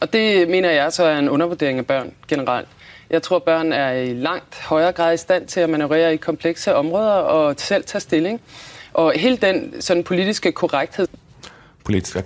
[0.01, 2.69] Og det mener jeg så er en undervurdering af børn generelt.
[3.11, 6.75] Jeg tror, børn er i langt højere grad i stand til at manøvrere i komplekse
[6.75, 8.41] områder og selv tage stilling.
[8.93, 11.09] Og hele den sådan politiske korrekthed,
[11.85, 12.21] Politiska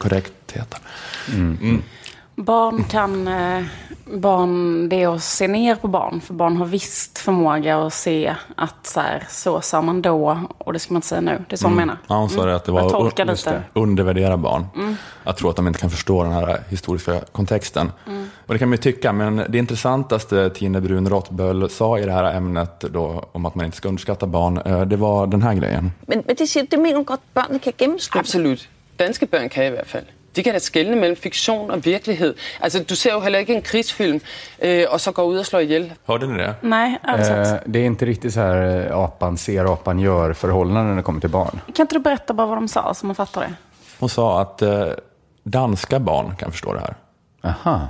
[0.51, 1.83] korrektheten.
[2.35, 3.29] Barn kan...
[3.29, 3.65] Eh,
[4.13, 6.21] barn, det är att se ner på barn.
[6.21, 10.73] För barn har visst förmåga att se att så, här, så sa man då och
[10.73, 11.45] det ska man inte säga nu.
[11.49, 11.97] Det är så hon menar.
[12.09, 13.51] Ja, hon sa det att det Jag var lite.
[13.51, 14.67] det, undervärdera barn.
[15.25, 17.93] Att tro att de inte kan förstå den här historiska kontexten.
[18.47, 22.13] Och det kan man ju tycka, men det intressantaste Tine Brun Rottböll sa i det
[22.13, 25.55] här ämnet då, om att man inte ska underskatta barn, eh, det var den här
[25.55, 25.93] grejen.
[26.07, 28.21] Men, men det, det mener du godt, børnene kan gennemskue.
[28.21, 28.69] absolut.
[28.97, 30.07] Danske børn kan i hvert fald.
[30.37, 32.35] De kan da skelne mellem fiktion og virkelighed.
[32.61, 34.21] Altså, du ser jo heller ikke en krigsfilm,
[34.63, 35.93] øh, og så går ud og slår ihjel.
[36.07, 36.55] Hörde ni det?
[36.63, 37.47] Nej, översätt.
[37.47, 41.03] Eh, det är inte riktigt så här eh, apan ser, apan gör förhållanden när det
[41.03, 41.61] kommer till barn.
[41.75, 43.53] Kan inte du berätta bara vad de sa så man fattar det?
[43.99, 44.87] Hon sa att eh,
[45.43, 46.95] danska barn kan förstå det här.
[47.43, 47.89] Aha.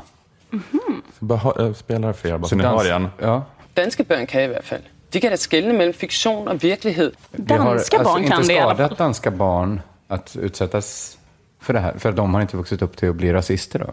[1.19, 3.09] Så bara, hö- eh, spelar för er, bara så ni dans- hör igen.
[3.19, 3.43] Ja.
[3.75, 4.83] Danske børn kan i hvert fald.
[5.11, 7.13] De kan da skelne mellem fiktion og virkelighed.
[7.33, 8.97] Har Danska alltså barn inte kan det i alla skadat fall.
[8.99, 11.17] danska barn att utsättas
[11.61, 11.99] för det här?
[11.99, 13.91] För de har inte vuxit upp till att bli rasister då?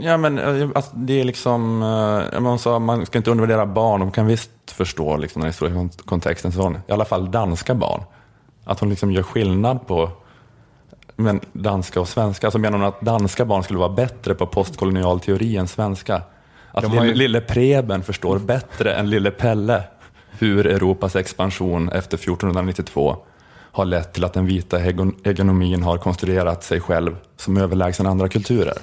[0.00, 0.38] Ja, men
[0.74, 1.82] alltså, det är liksom,
[2.32, 5.78] eh, man, sa, man ska inte undervärdera barn, de kan visst förstå liksom, den historiska
[5.78, 6.52] kont- kontexten.
[6.52, 8.02] Så hon, I alla fall danska barn.
[8.64, 10.10] Att hon liksom gör skillnad på
[11.16, 12.46] men, danska och svenska.
[12.46, 16.22] Alltså menar hon att danska barn skulle vara bättre på postkolonial teori än svenska?
[16.72, 19.82] Att ju- lille, lille Preben förstår bättre än lille Pelle
[20.38, 23.16] hur Europas expansion efter 1492
[23.74, 24.78] har lett till att den vita
[25.24, 28.78] hegemonin har konstruerat sig själv som överlägsen andra kulturer.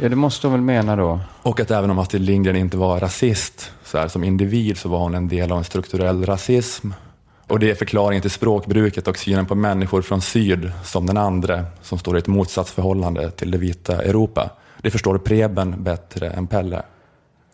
[0.00, 1.20] Ja, det måste de väl mena då.
[1.42, 4.98] Och att även om Astrid Lindgren inte var rasist, så här, som individ så var
[4.98, 6.90] hon en del av en strukturell rasism.
[7.46, 11.64] Och det är förklaringen till språkbruket och synen på människor från syd som den andra,
[11.82, 14.50] som står i ett motsatsförhållande till det vita Europa.
[14.82, 16.82] Det förstår Preben bättre än Pelle,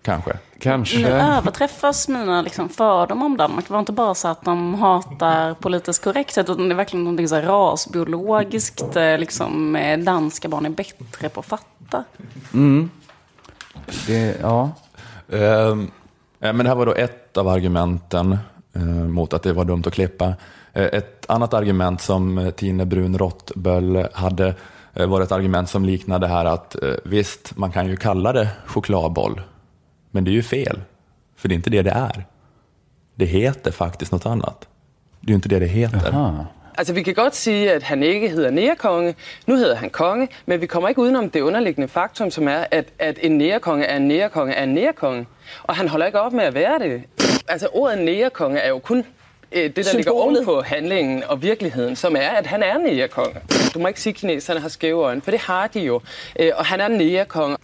[0.03, 0.39] kanske.
[0.61, 0.99] Kanske.
[0.99, 3.67] Nu överträffas mina liksom, fördomar om Danmark.
[3.67, 7.35] Det var inte bara så att de hatar politisk korrekthet, utan det är verkligen så
[7.35, 8.97] här rasbiologiskt.
[8.97, 12.05] eh, Liksom, danska barn är bättre på att fatta.
[14.07, 14.71] Det, ja.
[15.29, 15.77] Eh,
[16.41, 18.39] Men det här var då ett av argumenten
[18.73, 20.27] eh, mot att det var dumt att klippa.
[20.73, 24.55] Eh, Ett annat argument som Tine Brun Rottböll hade
[24.95, 28.33] eh, var ett argument som liknade det här att eh, visst, man kan ju kalla
[28.33, 29.41] det chokladboll,
[30.11, 30.81] men det är ju fel,
[31.37, 32.27] för det är inte det det är.
[33.15, 34.69] Det heter faktiskt något annat.
[35.21, 36.15] Det är ju inte det det heter.
[36.15, 36.45] Ah.
[36.79, 39.15] Altså, vi kan godt sige, at han ikke hedder nærekonge.
[39.47, 42.85] Nu hedder han konge, men vi kommer ikke udenom det underliggende faktum, som er, at,
[42.99, 45.27] at en nærekonge er en nærekonge er en nærekonge.
[45.63, 47.03] Og han holder ikke op med at være det.
[47.49, 49.05] Altså, ordet nærekonge er jo kun
[49.53, 53.41] øh, det, der ligger ovenpå handlingen og virkeligheden, som er, at han er nærekonge.
[53.75, 56.01] Du må ikke sige, at kineserne har skæve øjne, for det har de jo.
[56.41, 57.57] Øh, og han er nærekonge.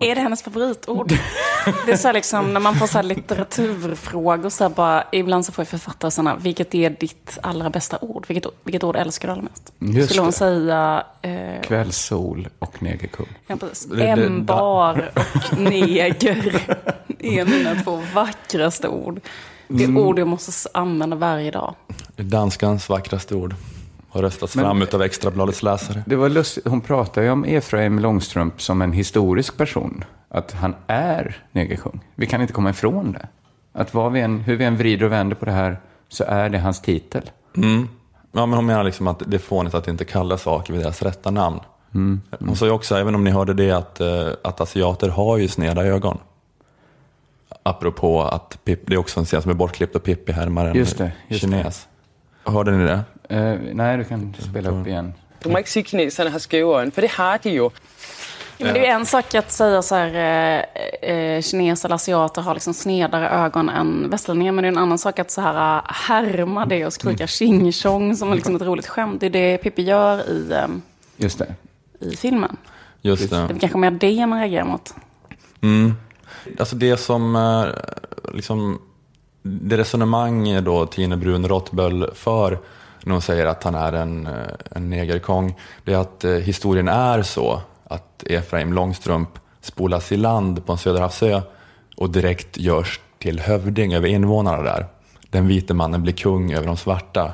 [0.00, 1.10] Är det hennes favoritord?
[1.86, 5.44] Det är så här liksom, när man får så här litteraturfrågor, så här bara, ibland
[5.46, 8.24] så får jag författare sådana, vilket är ditt allra bästa ord?
[8.28, 9.72] Vilket, vilket ord älskar du allra mest?
[9.78, 10.36] Just Skulle hon det.
[10.36, 13.26] säga eh, Kvällssol och negerkung.
[13.46, 15.10] ja, precis, ämbar
[15.52, 16.62] och neger
[17.18, 19.20] är mina två vackraste ord.
[19.68, 19.96] Det Mm.
[19.96, 21.74] är ord jag måste använda varje dag.
[22.16, 23.54] Danskans vackraste ord.
[24.10, 26.02] Har röstats Men- fram utav Extrabladets läsare.
[26.06, 30.04] Det var lustigt, hon pratar ju om Efraim Långstrump som en historisk person.
[30.28, 32.00] Att han är negerkung.
[32.14, 33.28] Vi kan inte komma ifrån det.
[33.72, 36.48] Att vad vi än, hur vi än vrider och vänder på det här så är
[36.48, 37.30] det hans titel.
[37.56, 37.88] Mm.
[38.32, 41.02] Ja, men hon menar liksom att det är fånigt att inte kalla saker vid deras
[41.02, 41.60] rätta namn.
[42.40, 45.48] Hon sa ju också, även om ni hörde det, att, eh, att asiater har ju
[45.48, 46.18] sneda ögon.
[47.62, 50.76] Apropå att Pip, det är också en scen som är bortklippt och Pippi härmar en
[50.76, 51.88] Just det, just kines.
[52.44, 53.04] Hörde ni det?
[53.28, 55.14] Eh, nej, du kan spela upp igen.
[55.42, 57.70] Du må at kineserne har øjne, for det har de jo.
[58.60, 60.14] Ja, men det är ju en sak att säga så här,
[61.02, 64.52] eh, eh, kineser eller asiater har liksom snedare ögon än västerlänningar.
[64.52, 67.72] Men det är en annan sak att så här eh, härma det och skrika tjing
[67.72, 69.20] tjong som liksom ett roligt skämt.
[69.20, 70.66] Det är det Pippi gör i, eh,
[71.16, 71.54] Just det.
[72.00, 72.56] i filmen.
[73.02, 73.54] Just Det det.
[73.54, 74.94] är kanske mer det man reagerar mot.
[75.60, 75.94] Mm.
[76.58, 77.64] Alltså det som, eh,
[78.34, 78.78] liksom,
[79.42, 82.58] det resonemang då Tine Brun Rottböll för
[83.04, 84.32] när hon säger att han är en, eh,
[84.70, 85.54] en negerkong,
[85.84, 89.28] det är att eh, historien är så att Efraim Långstrump
[89.60, 91.42] spolas i land på en söderhavsö
[91.96, 94.86] och direkt görs till hövding över invånarna där.
[95.30, 97.32] Den vite mannen blir kung över de svarta.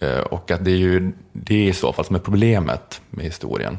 [0.00, 3.78] Eh, och att det är ju det i så fall som är problemet med historien.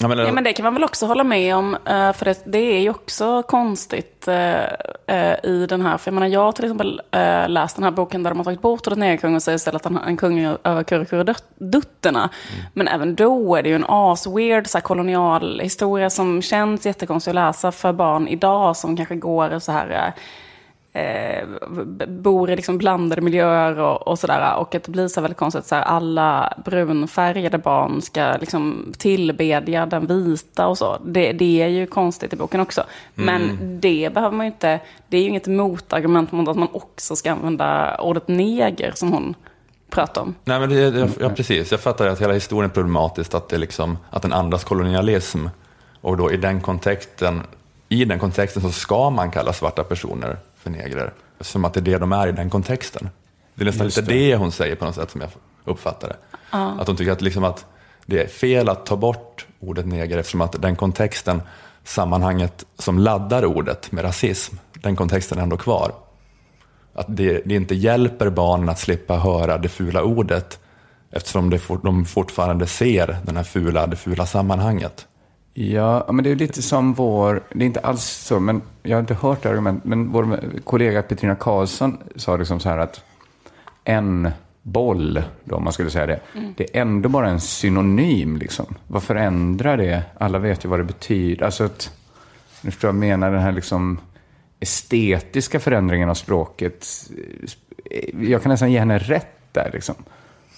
[0.00, 1.74] Ja, men, Ja, men det kan man väl också hålla med om.
[1.74, 4.64] eh, För det, det är ju också konstigt eh,
[5.06, 5.98] eh, i den här.
[5.98, 7.00] För jag menar, jag har till exempel
[7.48, 9.92] läst den här boken där de har tagit bort ordet negerkung och säger istället att
[9.92, 12.28] han är en kung över Kurrekurredutterna.
[12.74, 17.30] Men även då är det ju en asweird så här, kolonial historia som känns jättekonstig
[17.30, 20.12] att läsa för barn idag som kanske går så här
[20.92, 21.48] eh,
[22.08, 24.56] bor i liksom blandade miljöer och, och sådär.
[24.56, 29.86] Och att det blir så väldigt konstigt, så här, alla brunfärgade barn ska liksom tillbedja
[29.86, 30.98] den vita och så.
[31.04, 32.84] Det, det är ju konstigt i boken också.
[33.14, 37.16] Men det behöver man ju inte, det är ju inget motargument mot att man också
[37.16, 39.34] ska använda ordet neger som hon
[39.90, 40.34] pratar om.
[40.44, 41.70] Nej, men det, jag, ja, precis.
[41.70, 45.46] Jag fattar att hela historien är problematisk, att, det liksom, att den andas kolonialism.
[46.00, 47.42] Och då i den kontexten,
[47.88, 51.12] i den kontexten så ska man kalla svarta personer för negrer.
[51.40, 53.08] Som att det är det de är i den kontexten.
[53.54, 54.18] Det är nästan Just lite det.
[54.18, 55.30] det hon säger på något sätt som jag
[55.64, 56.16] uppfattar det.
[56.50, 57.66] Att hon tycker att, liksom att
[58.06, 61.42] det är fel att ta bort ordet neger eftersom att den kontexten,
[61.84, 65.92] sammanhanget som laddar ordet med rasism, den kontexten är ändå kvar
[66.94, 70.58] att det, det inte hjälper barnen att slippa höra det fula ordet
[71.10, 75.06] eftersom det for, de fortfarande ser den här fula, det fula sammanhanget.
[75.54, 79.00] Ja, men det är lite som vår, det är inte alls så, men jag har
[79.00, 83.04] inte hört det argument, men vår kollega Petrina Karlsson sa liksom så här att
[83.84, 84.30] en
[84.62, 86.20] boll, då om man skulle säga det,
[86.56, 88.74] det är ändå bara en synonym liksom.
[88.86, 90.02] Vad förändrar det?
[90.18, 91.44] Alla vet ju vad det betyder.
[91.44, 91.92] Alltså att,
[92.60, 93.98] nu förstår jag menar, den här liksom
[94.60, 96.86] estetiska förändringen av språket.
[98.20, 99.94] Jag kan nästan ge henne rätt där liksom.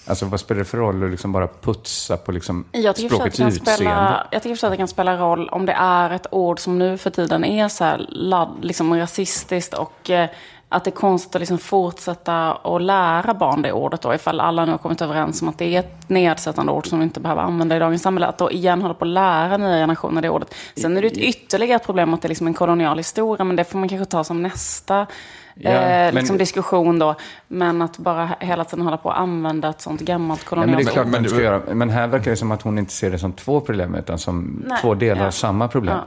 [0.07, 3.47] Alltså vad spelar det för roll att liksom bara putsa på liksom Jag språkets kan
[3.47, 3.73] utseende?
[3.75, 6.97] spela, jag tycker att det kan spela roll om det är ett ord som nu
[6.97, 10.29] för tiden är så här ladd, liksom rasistiskt och eh,
[10.69, 14.65] att det är konstigt att liksom fortsätta att lära barn det ordet då, ifall alla
[14.65, 17.41] nu har kommit överens om att det är ett nedsättande ord som vi inte behöver
[17.41, 20.53] använda i dagens samhälle, att då igen hålla på att lära nya generationer det ordet.
[20.77, 23.55] Sen är det ett ytterligare ett problem att det är liksom en kolonial historia, men
[23.55, 25.07] det får man kanske ta som nästa
[25.55, 27.15] Ja, eh, men- liksom diskussion då.
[27.47, 30.91] Men att bara hela tiden hålla på att använda ett sånt gammalt kolonialt men det
[30.91, 31.11] är klart ord.
[31.11, 31.61] man ska göra.
[31.73, 34.63] Men här verkar det som att hon inte ser det som två problem, utan som
[34.67, 35.27] Nej, två delar ja.
[35.27, 35.97] av samma problem.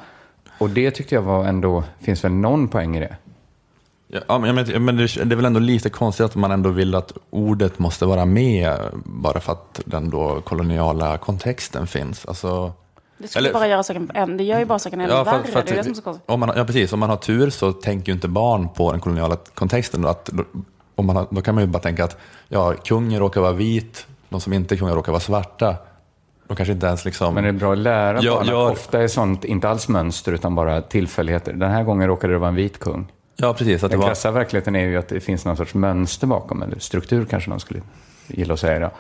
[0.59, 3.17] Och det tyckte jag var ändå, finns väl någon poäng i det?
[4.29, 6.95] Ja, men, men, men det, det är väl ändå lite konstigt att man ändå vill
[6.95, 12.27] att ordet måste vara med bara för att den då koloniala kontexten finns.
[12.27, 12.73] Alltså,
[13.19, 15.45] Det skulle Eller- bara göra saken, det gör ju bara saken ännu Ja, värre.
[15.45, 16.31] för att, det är det som är så konstigt.
[16.31, 16.93] om man, ja, precis.
[16.93, 20.07] Om man har tur så tänker ju inte barn på den koloniala kontexten.
[20.07, 20.45] Att, då,
[20.95, 22.17] om man har, då kan man ju bara tänka att
[22.49, 25.77] ja, kungen råkar vara vit, de som inte är kungar råkar vara svarta.
[26.49, 27.35] De kanske inte ens liksom...
[27.35, 30.33] Men det är bra att lära Ja, barn jag- ofta är sånt inte alls mönster,
[30.33, 31.53] utan bara tillfälligheter.
[31.53, 33.13] Den här gången råkade det vara en vit kung.
[33.37, 33.75] ja, precis.
[33.85, 36.63] Att det Den var, krassa verkligheten är ju att det finns någon sorts mönster bakom,
[36.63, 37.81] eller struktur kanske någon skulle
[38.27, 38.79] gilla att säga.
[38.81, 38.91] Då.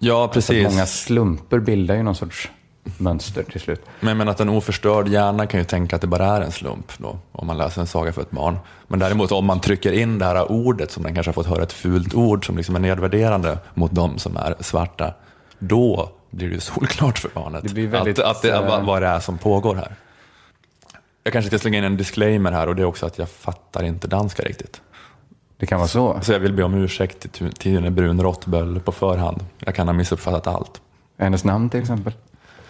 [0.00, 0.64] ja, precis.
[0.72, 2.50] många slumper bildar ju någon sorts
[2.98, 3.84] mönster till slut.
[4.00, 6.92] Men, men att en oförstörd hjärna kan ju tänka att det bara är en slump
[6.98, 8.58] då, om man läser en saga för ett barn.
[8.88, 11.62] Men däremot om man trycker in det här ordet, som den kanske har fått höra
[11.62, 15.14] ett fult ord som liksom är nedvärderande mot de som är svarta,
[15.58, 18.84] då blir det ju solklart för barnet Det blir väldigt, att, att det, eh, vad,
[18.84, 19.94] vad det är som pågår här.
[21.24, 23.82] Jag kanske ska slänga in en disclaimer här och det är också att jag fattar
[23.82, 24.80] inte danska riktigt.
[25.56, 26.18] Det kan vara så.
[26.22, 29.44] Så jag vill be om ursäkt till Tine Brun Rottböll på förhand.
[29.58, 30.80] Jag kan ha missuppfattat allt.
[31.18, 32.12] Hennes namn till exempel.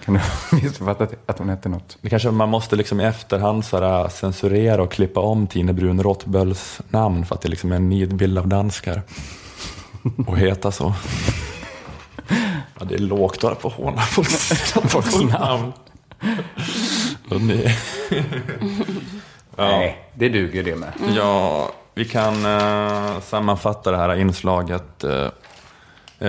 [0.05, 1.99] Kan du ha missuppfattat att hon hette något?
[2.01, 6.03] Det kanske man måste liksom i efterhand så här, censurera och klippa om Tine Brun
[6.03, 9.03] Rottbölls namn för att det liksom är en nidbild av danskar.
[10.27, 10.95] Och heta så.
[12.79, 15.73] Ja, det är lågt bara på att håna folks, folks namn.
[17.31, 17.75] Och ni-
[19.57, 20.93] Nej, det duger det med.
[21.17, 25.05] Ja, vi kan eh, sammanfatta det här inslaget.
[25.05, 25.27] eh,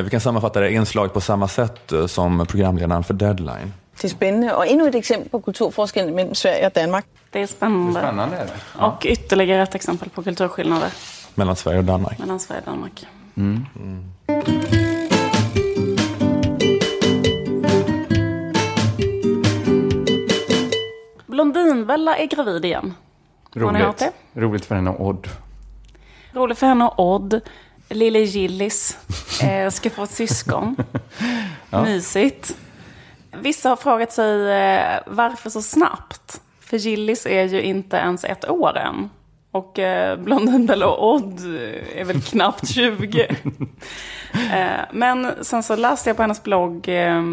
[0.01, 3.73] vi kan sammanfatta det här inslaget på samma sätt eh, som programledaren för Deadline.
[4.01, 4.53] Det är spännande.
[4.53, 7.05] Och ännu ett exempel på kulturforskellen mellan Sverige och Danmark.
[7.31, 7.99] Det är spännande.
[7.99, 8.85] Spännande är det.
[8.85, 10.89] Och ytterligare ett exempel på kulturskillnader
[11.35, 12.19] Mellan Sverige och Danmark.
[12.19, 13.05] mellan Sverige och Danmark.
[21.25, 22.93] Blondinbella är gravid igen.
[23.55, 24.13] Har ni hört Roligt.
[24.33, 24.41] det?
[24.41, 25.27] Roligt för henne och Odd.
[26.33, 27.41] Roligt för henne och Odd.
[27.89, 28.97] Lille Gillis
[29.43, 30.75] eh, ska få ett syskon.
[31.69, 32.55] Mysigt.
[33.31, 36.41] Vissa har frågat sig eh, varför så snabbt?
[36.59, 39.09] För Gillis är ju inte ens ett år än.
[39.51, 41.39] Och eh, Blondinbella och Odd
[41.95, 43.21] är väl knappt 20.
[44.33, 47.23] eh, men sen så läste jag på hennes blogg eh,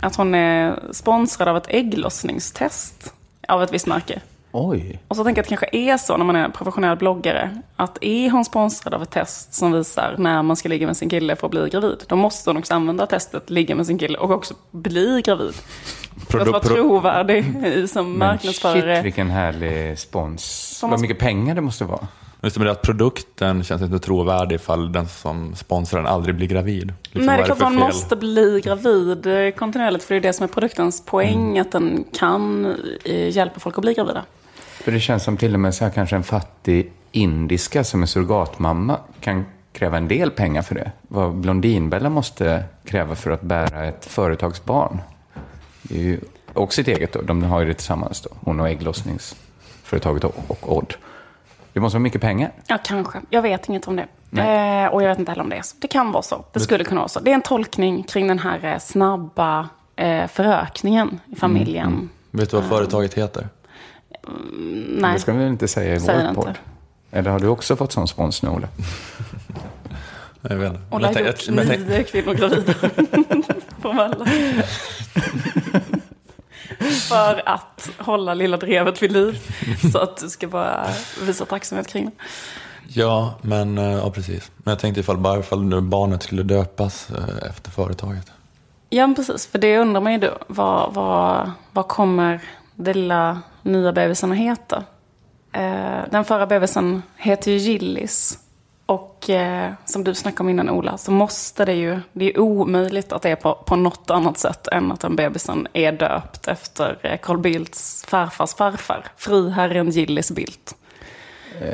[0.00, 3.14] att hon är sponsrad av ett ägglossningstest
[3.48, 4.20] av ett visst märke.
[4.52, 4.98] Oj.
[5.08, 7.62] Och så tänker jag att det kanske är så när man är professionell bloggare.
[7.76, 11.08] Att är hon sponsrad av ett test som visar när man ska ligga med sin
[11.08, 12.04] kille för att bli gravid.
[12.06, 15.54] Då måste hon också använda testet, ligga med sin kille och också bli gravid.
[16.28, 18.96] För att vara trovärdig i som marknadsförare.
[18.96, 20.78] shit vilken härlig spons.
[20.82, 22.08] Vad måste- mycket pengar det måste vara.
[22.42, 26.34] Just det, men det att produkten känns inte trovärdig ifall den som sponsrar den aldrig
[26.34, 26.92] blir gravid.
[27.02, 27.80] Liksom, Nej, det är klart man fel?
[27.80, 29.26] måste bli gravid
[29.56, 30.04] kontinuerligt.
[30.04, 32.74] För det är det som är produktens poäng, att den kan
[33.04, 34.24] eh, hjälpa folk att bli gravida.
[34.80, 38.06] För det känns som till och med så här kanske en fattig indiska som är
[38.06, 40.92] surrogatmamma kan kräva en del pengar för det.
[41.02, 44.98] Vad Blondinbella måste kräva för att bära ett företagsbarn.
[45.82, 46.20] Det är ju
[46.52, 47.22] också sitt eget då.
[47.22, 48.30] De har ju det tillsammans då.
[48.40, 50.94] Hon och ägglossningsföretaget och, och Odd.
[51.72, 52.52] Det måste vara mycket pengar.
[52.66, 53.20] Ja, kanske.
[53.30, 54.06] Jag vet inget om det.
[54.42, 55.76] Eh, och jag vet inte heller om det är så.
[55.78, 56.44] Det kan vara så.
[56.52, 57.20] Det skulle kunna vara så.
[57.20, 62.10] Det är en tolkning kring den här eh, snabba eh, förökningen i familjen.
[62.30, 63.48] Vet du vad företaget heter?
[64.88, 66.58] Nej, Det ska vi inte säga i Säger vår podd?
[67.10, 68.68] Eller har du också fått sån spons nu, Olle?
[70.42, 70.82] Jag vet inte.
[70.90, 71.48] Ola Men har gjort
[71.88, 72.74] nio kvinnor gravida
[73.82, 74.26] på Valla.
[77.08, 79.38] För att hålla lilla drevet vid liv.
[79.92, 80.86] Så att du ska bara
[81.22, 82.12] visa tacksamhet kring det.
[82.88, 84.50] Ja, men eh, ja, precis.
[84.56, 88.32] Men jag tänkte ifall bara ifall nu barnet skulle döpas eh, efter företaget.
[88.90, 89.46] Ja, men precis.
[89.46, 90.38] För det undrar man ju då.
[90.46, 92.40] Vad, vad, vad kommer
[92.74, 94.84] det lilla nya bebisen att heta?
[95.52, 98.38] Eh, den förra bebisen heter ju Gillis.
[98.86, 103.12] Och eh, som du snackade om innan Ola, så måste det ju, det är omöjligt
[103.12, 106.98] att det är på, på något annat sätt än att den bebisen är döpt efter
[107.02, 110.74] eh, Carl Bildts farfars farfar, friherren Gillis Bildt.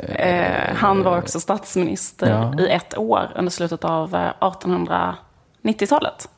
[0.09, 2.59] Eh, han var också statsminister Ja.
[2.63, 6.29] i ett år under slutet av eh, 1890-talet.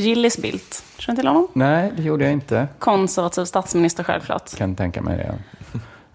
[0.00, 1.48] Gillis Bildt, känner du till honom?
[1.52, 2.68] Nej, det gjorde jag inte.
[2.78, 4.56] Konservativ statsminister självklart.
[4.56, 5.34] Kan tänka mig det.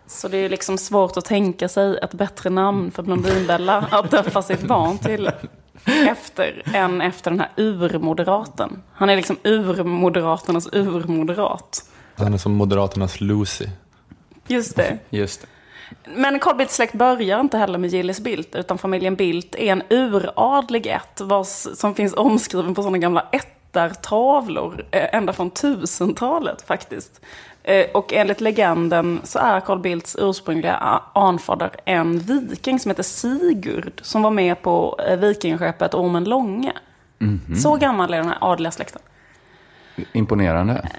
[0.07, 4.41] Så det är liksom svårt att tänka sig ett bättre namn för Blondinbella att döpa
[4.41, 5.31] sitt barn till
[5.85, 8.81] efter än efter den här urmoderaten.
[8.93, 11.85] Han är liksom urmoderaternas urmoderat.
[12.15, 13.65] Han är som Moderaternas Lucy.
[14.47, 14.97] Just det.
[15.09, 15.47] Just det.
[16.15, 19.83] Men Carl Bildts släkt börjar inte heller med Gillis Bildt, utan familjen Bildt är en
[19.89, 27.21] uradlig vars, som finns omskriven på sådana gamla ättartavlor eh, ända från 1000-talet faktiskt.
[27.63, 34.01] Eh, och enligt legenden så är Carl Bildts ursprungliga anfader en viking som heter Sigurd,
[34.01, 36.73] som var med på eh, vikingaskeppet Ormen Långe.
[37.61, 39.01] Så gammal är den här adliga släkten.
[40.13, 40.89] Imponerande.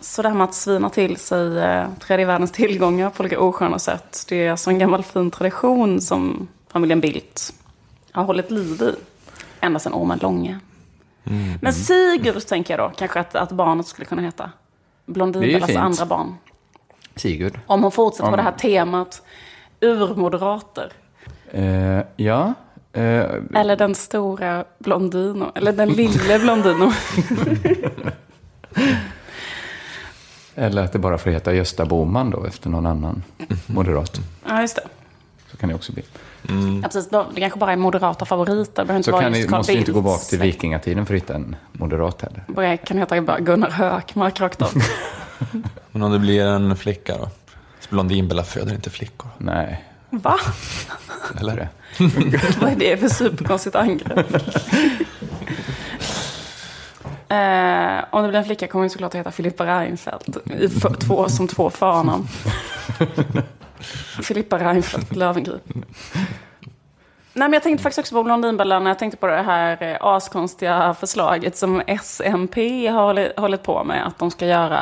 [0.00, 1.60] Så det här med att svina till sig
[2.00, 4.24] tredje världens tillgångar på olika osköna sätt.
[4.28, 7.54] Det är alltså en gammal fin tradition som familjen Bildt
[8.12, 8.94] har hållit liv i.
[9.60, 10.60] Ända sedan Ormen Långe.
[11.60, 14.50] Men Sigurd tänker jag då, kanske att, att barnet skulle kunna heta.
[15.06, 16.34] Blondinbellas andra barn.
[17.16, 17.60] Sigurd.
[17.66, 19.22] Om hon fortsätter på Om- det här temat,
[19.80, 20.92] urmoderater.
[21.50, 22.54] Eh, ja.
[22.92, 25.52] Eh, Eller den stora Blondino.
[25.54, 26.92] Eller den lille Blondino.
[30.54, 33.22] eller att det bara får heta Gösta Boman då, efter någon annan
[33.66, 34.20] moderat.
[34.48, 34.82] ja, just det.
[35.52, 36.02] Så kan det också bli.
[36.82, 37.08] Ja, precis.
[37.08, 38.84] Det kanske bara är moderata favoriter.
[38.84, 41.34] Det inte Så vara kan ni, måste inte gå bak till vikingatiden för att hitta
[41.34, 42.44] en moderat heller.
[42.46, 44.70] Bara kan heta bara Gunnar Hökmark rakt av.
[45.92, 47.30] Men om det blir en flicka då?
[47.90, 49.28] Blondinbella föder inte flickor.
[49.38, 49.84] Nej.
[50.10, 50.36] Va?
[51.40, 51.68] Eller?
[52.60, 54.26] Vad är det för superkonstigt angrepp?
[57.28, 60.36] Eh, om det blir en flicka kommer hon såklart att heta Filippa Reinfeldt.
[60.60, 62.28] I för, två, som två förnamn.
[64.22, 65.62] Filippa Reinfeldt Löwengrip.
[67.34, 69.96] Nej, men jag tänkte faktiskt också på Blondinbella när jag tänkte på det här eh,
[70.00, 74.06] askonstiga förslaget som SMP har hållit, hållit på med.
[74.06, 74.80] Att de ska göra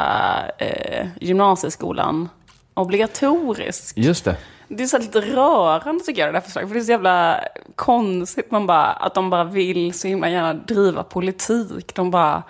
[0.58, 2.28] eh, gymnasieskolan
[2.74, 3.98] obligatorisk.
[3.98, 4.36] Just det.
[4.68, 6.68] Det är så lite rörande tycker jag det där förslaget.
[6.68, 7.40] För det är så jävla
[7.74, 11.94] konstigt man bara, att de bara vill så himla gärna driva politik.
[11.94, 12.42] De bara,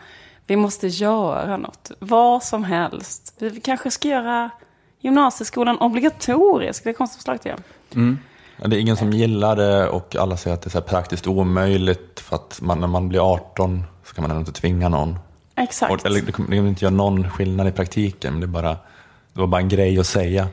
[0.46, 1.90] vi måste göra något.
[1.98, 3.34] Vad som helst.
[3.38, 4.51] Vi kanske ska göra
[5.01, 6.84] gymnasieskolan obligatorisk.
[6.84, 7.61] Det är konstigt förslag jag.
[8.62, 10.86] Ja, det är ingen som gillar det och alla säger att det är så här
[10.86, 14.88] praktiskt omöjligt för att man, när man blir 18 så kan man ändå inte tvinga
[14.88, 15.18] någon.
[15.57, 15.92] Exakt.
[15.92, 18.70] Och, eller det kommer inte göra någon skillnad i praktiken, men det, är bara,
[19.32, 20.48] det var bara en grej att säga.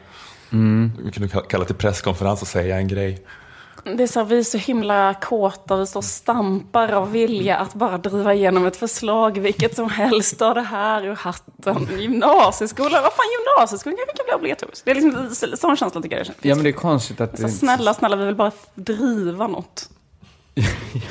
[0.50, 3.26] Vi kunde ka- kalla till presskonferens och säga en grej.
[3.96, 7.58] Det är så här, vi är så himla kåta, vi står och stampar av vilja
[7.58, 11.88] att bara driva igenom ett förslag, vilket som helst, ta det här ur hatten.
[12.00, 14.86] Gymnasieskolan, vad fan gymnasieskolan kanske kan bli obligatorisk.
[14.86, 16.28] Det är liksom lite sån känsla tycker jag.
[16.42, 17.40] Ja, men det är konstigt att...
[17.40, 19.90] Så snälla, snälla, vi vill bara driva något.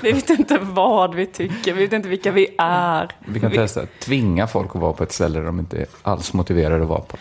[0.00, 3.16] Vi vet inte vad vi tycker, vi vet inte vilka vi är.
[3.26, 6.32] Vi kan testa att tvinga folk att vara på ett ställe de inte är alls
[6.32, 7.16] motiverade att vara på.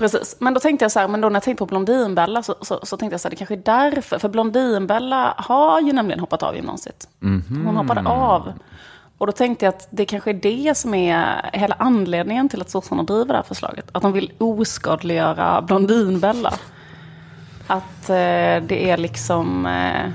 [0.00, 2.54] Precis, men då tänkte jag så här, men då när jag tänkte på Blondinbella så,
[2.60, 4.18] så, så tänkte jag så här, det kanske är därför.
[4.18, 7.08] För Blondinbella har ju nämligen hoppat av gymnasiet.
[7.64, 8.52] Hon hoppade av.
[9.18, 12.70] Och då tänkte jag att det kanske är det som är hela anledningen till att
[12.70, 13.88] sossarna driver det här förslaget.
[13.92, 16.54] Att de vill oskadliggöra Blondinbella.
[17.66, 19.66] Att eh, det är liksom...
[19.66, 20.10] Eh,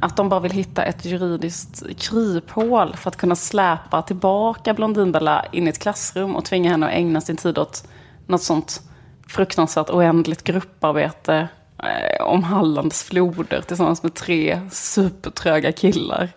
[0.00, 5.66] att de bara vill hitta ett juridiskt kryphål för att kunna släpa tillbaka Blondinbella in
[5.66, 7.88] i ett klassrum och tvinga henne att ägna sin tid åt
[8.26, 8.82] något sånt
[9.28, 11.48] fruktansvärt oändligt grupparbete
[11.78, 16.28] eh, om Hallands floder tillsammans med tre supertröga killar.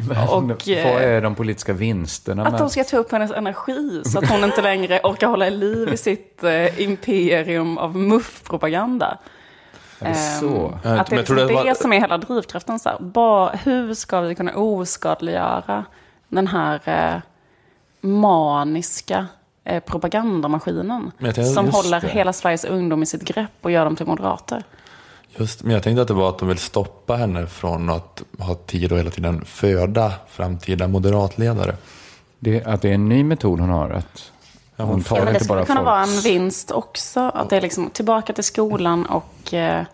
[0.30, 2.60] Och, Vad eh, är de politiska vinsterna att med...
[2.60, 5.96] de ska ta upp hennes energi så att hon inte längre orkar hålla liv i
[5.96, 9.18] sitt eh, imperium av muff-propaganda.
[10.00, 10.78] Är det så?
[10.84, 12.78] Ja, Att det är det det, var- som är hela drivkraften.
[12.78, 12.98] Så här.
[13.00, 15.84] Bara, hur ska vi kunna oskadliggöra
[16.28, 17.20] den här eh,
[18.00, 19.26] maniska
[19.64, 21.10] eh, propagandamaskinen?
[21.20, 22.08] Tänkte- Som håller det.
[22.08, 24.64] hela Sveriges ungdom i sitt grepp och gör dem till moderater.
[25.36, 28.54] Just, men jag tänkte att det var att de vill stoppa henne från att ha
[28.54, 31.76] tid att hela tiden föda framtida moderatledare.
[32.38, 33.90] Det, att det är en ny metod hon har.
[33.90, 34.32] Att
[34.76, 35.86] Ja, hon tar Ja, men det inte skulle bara kunna folk.
[35.86, 37.20] vara en vinst också.
[37.20, 39.84] Att det är liksom tillbaka till skolan och eh,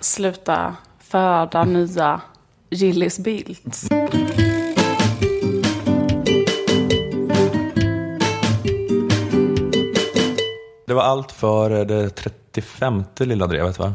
[0.00, 2.20] sluta föda nya
[2.70, 3.88] Gillis Bildt.
[10.86, 13.92] Det var allt för eh, det 35 lilla drevet va?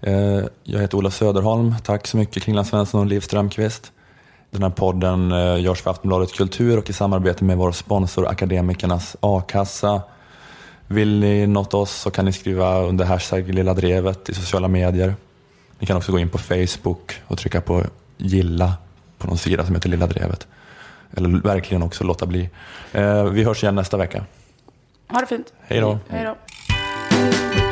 [0.00, 1.74] Eh, Jag heter Ola Söderholm.
[1.84, 3.92] Tack så mycket Kringland Svensson och Liv Strömqvist.
[4.50, 9.16] Den här podden eh, görs för Aftonbladet Kultur och i samarbete med vår sponsor Akademikernas
[9.20, 10.02] A-kassa.
[10.86, 15.14] Vill ni något oss så kan ni skriva under hashtag Lilla Drevet i sociala medier.
[15.78, 17.82] Ni kan också gå in på Facebook och trycka på
[18.16, 18.72] gilla
[19.18, 20.46] på någon sida som heter Lilla Drevet.
[21.16, 22.50] Eller verkligen också låta bli.
[23.32, 24.24] Vi hörs igen nästa vecka.
[25.08, 25.52] Ha det fint.
[25.60, 25.98] Hej då.
[26.08, 27.65] Hej då.